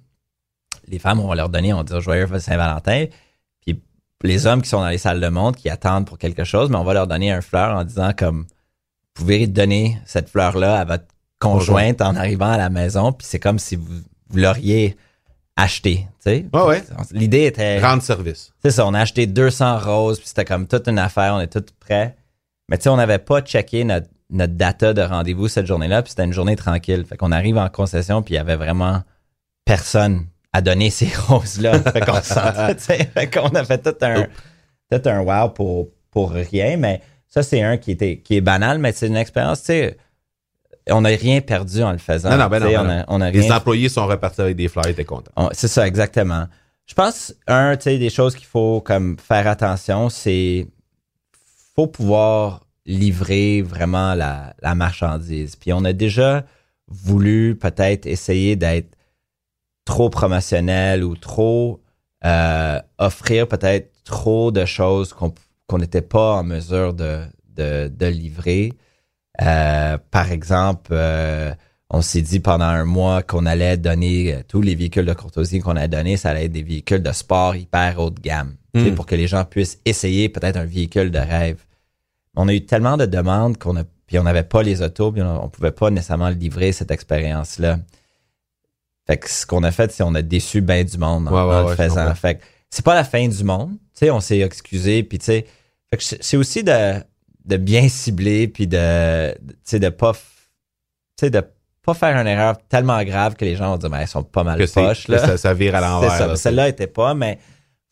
[0.88, 3.06] Les femmes, on va leur donner, on va dire joyeux Saint-Valentin.
[3.60, 3.80] Puis
[4.22, 6.76] les hommes qui sont dans les salles de monde, qui attendent pour quelque chose, mais
[6.76, 10.84] on va leur donner un fleur en disant comme, vous pouvez donner cette fleur-là à
[10.84, 11.04] votre
[11.44, 14.00] conjointe en arrivant à la maison, puis c'est comme si vous,
[14.34, 14.96] l'auriez
[15.56, 16.46] acheté, tu sais.
[16.52, 16.82] ouais.
[17.12, 17.80] L'idée était...
[17.80, 18.52] Rendre service.
[18.62, 21.52] C'est ça, on a acheté 200 roses, puis c'était comme toute une affaire, on est
[21.52, 22.16] tout prêt.
[22.68, 26.10] Mais tu sais, on n'avait pas checké notre, notre data de rendez-vous cette journée-là, puis
[26.10, 27.04] c'était une journée tranquille.
[27.08, 29.02] Fait qu'on arrive en concession, puis il y avait vraiment
[29.64, 31.80] personne à donner ces roses-là.
[31.80, 34.26] fait qu'on fait qu'on a fait tout un,
[34.90, 38.78] tout un wow pour, pour rien, mais ça, c'est un qui était, qui est banal,
[38.78, 39.96] mais c'est une expérience, tu sais,
[40.90, 42.30] on n'a rien perdu en le faisant.
[42.30, 45.30] Non, non, ben non, on a, Les employés sont repartis avec des flyers, t'es content.
[45.52, 46.46] C'est ça, exactement.
[46.86, 50.66] Je pense, un, tu sais, des choses qu'il faut comme faire attention, c'est
[51.74, 55.56] faut pouvoir livrer vraiment la, la marchandise.
[55.56, 56.44] Puis on a déjà
[56.88, 58.96] voulu peut-être essayer d'être
[59.84, 61.80] trop promotionnel ou trop
[62.24, 67.22] euh, offrir peut-être trop de choses qu'on n'était pas en mesure de,
[67.56, 68.72] de, de livrer.
[69.42, 71.52] Euh, par exemple, euh,
[71.90, 75.60] on s'est dit pendant un mois qu'on allait donner euh, tous les véhicules de courtoisie
[75.60, 78.94] qu'on a donnés, ça allait être des véhicules de sport hyper haut de gamme, hmm.
[78.94, 81.64] pour que les gens puissent essayer peut-être un véhicule de rêve.
[82.36, 85.22] On a eu tellement de demandes qu'on a, puis on n'avait pas les autos, puis
[85.22, 87.78] on, pouvait pas nécessairement livrer cette expérience-là.
[89.06, 91.76] Fait que ce qu'on a fait, c'est qu'on a déçu bien du monde en, le
[91.76, 92.14] faisant.
[92.14, 93.72] Fait que c'est pas la fin du monde.
[93.94, 95.46] Tu sais, on s'est excusé, puis tu sais,
[95.98, 97.00] c'est aussi de
[97.44, 100.20] de bien cibler puis de tu sais de pas tu
[101.20, 101.42] sais de
[101.82, 104.44] pas faire une erreur tellement grave que les gens vont dire mais elles sont pas
[104.44, 105.18] mal que poches là.
[105.18, 106.36] Ça, ça, vire à l'envers.
[106.36, 107.38] Celle-là était pas mais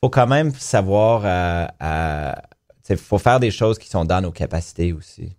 [0.03, 4.93] faut quand même savoir euh, euh, faut faire des choses qui sont dans nos capacités
[4.93, 5.37] aussi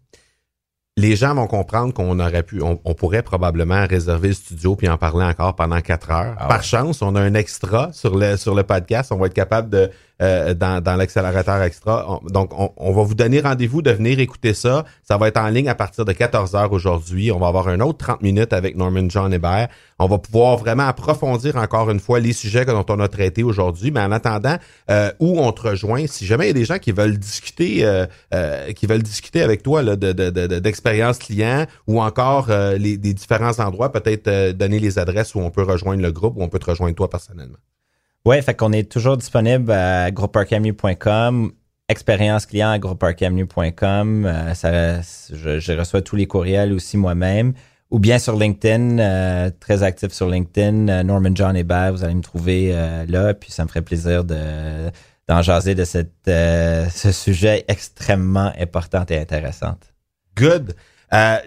[0.95, 4.97] les gens vont comprendre qu'on aurait pu, on, pourrait probablement réserver le studio puis en
[4.97, 6.35] parler encore pendant quatre heures.
[6.37, 9.11] Ah Par chance, on a un extra sur le sur le podcast.
[9.11, 9.89] On va être capable de
[10.23, 12.19] euh, dans, l'accélérateur extra.
[12.29, 14.85] donc, on, va vous donner rendez-vous de venir écouter ça.
[15.03, 17.31] Ça va être en ligne à partir de 14 heures aujourd'hui.
[17.31, 19.67] On va avoir un autre 30 minutes avec Norman John Hébert.
[19.99, 23.91] On va pouvoir vraiment approfondir encore une fois les sujets dont on a traité aujourd'hui.
[23.91, 24.57] Mais en attendant,
[24.89, 27.85] euh, où on te rejoint, si jamais il y a des gens qui veulent discuter,
[27.85, 30.11] euh, euh, qui veulent discuter avec toi là, de,
[30.59, 35.63] d'expérience client ou encore les, des différents endroits, peut-être donner les adresses où on peut
[35.63, 37.57] rejoindre le groupe ou on peut te rejoindre toi personnellement.
[38.25, 41.51] Oui, fait qu'on est toujours disponible à groupeparkavenue.com,
[41.89, 44.31] expérience client à groupeparkavenue.com.
[44.53, 47.53] ça, je, reçois tous les courriels aussi moi-même
[47.93, 52.15] ou bien sur LinkedIn, euh, très actif sur LinkedIn, euh, Norman John Hébert, vous allez
[52.15, 54.89] me trouver euh, là, puis ça me ferait plaisir de
[55.27, 59.75] d'en jaser de cette, ce sujet extrêmement important et intéressant.
[60.35, 60.75] Good.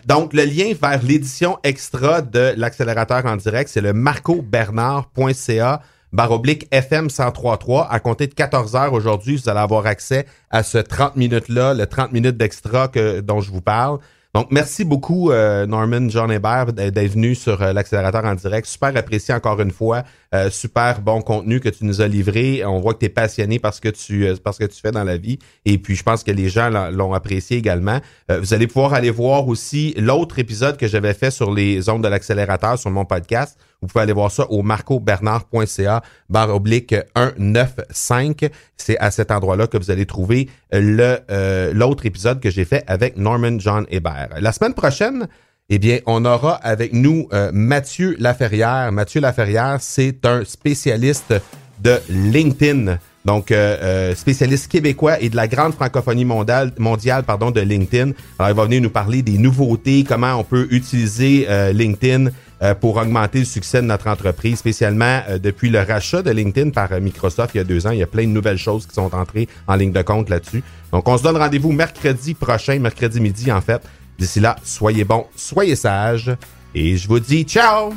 [0.06, 5.82] donc, le lien vers l'édition extra de l'accélérateur en direct, c'est le marcobernard.ca
[6.16, 7.88] baroblique FM 1033.
[7.90, 11.86] À compter de 14 heures aujourd'hui, vous allez avoir accès à ce 30 minutes-là, le
[11.86, 13.98] 30 minutes d'extra que, dont je vous parle.
[14.34, 18.66] Donc, merci beaucoup, euh, Norman John Hébert, d'être venu sur euh, l'accélérateur en direct.
[18.66, 20.02] Super apprécié encore une fois.
[20.34, 22.64] Euh, super bon contenu que tu nous as livré.
[22.64, 25.16] On voit que tu es passionné parce que tu parce que tu fais dans la
[25.16, 25.38] vie.
[25.64, 28.00] Et puis, je pense que les gens l'ont apprécié également.
[28.28, 32.08] vous allez pouvoir aller voir aussi l'autre épisode que j'avais fait sur les ondes de
[32.08, 38.50] l'accélérateur sur mon podcast vous pouvez aller voir ça au marcobernard.ca barre oblique 195.
[38.76, 42.84] C'est à cet endroit-là que vous allez trouver le euh, l'autre épisode que j'ai fait
[42.86, 44.30] avec Norman John Hébert.
[44.40, 45.28] La semaine prochaine,
[45.68, 48.92] eh bien, on aura avec nous euh, Mathieu Laferrière.
[48.92, 51.34] Mathieu Laferrière, c'est un spécialiste
[51.80, 52.98] de LinkedIn.
[53.24, 58.12] Donc, euh, spécialiste québécois et de la grande francophonie mondiale, mondiale pardon, de LinkedIn.
[58.38, 62.30] Alors, il va venir nous parler des nouveautés, comment on peut utiliser LinkedIn
[62.62, 66.70] euh, pour augmenter le succès de notre entreprise, spécialement euh, depuis le rachat de LinkedIn
[66.70, 67.90] par euh, Microsoft il y a deux ans.
[67.90, 70.62] Il y a plein de nouvelles choses qui sont entrées en ligne de compte là-dessus.
[70.90, 73.82] Donc, on se donne rendez-vous mercredi prochain, mercredi midi en fait.
[74.18, 76.34] D'ici là, soyez bons, soyez sages
[76.74, 77.92] et je vous dis ciao!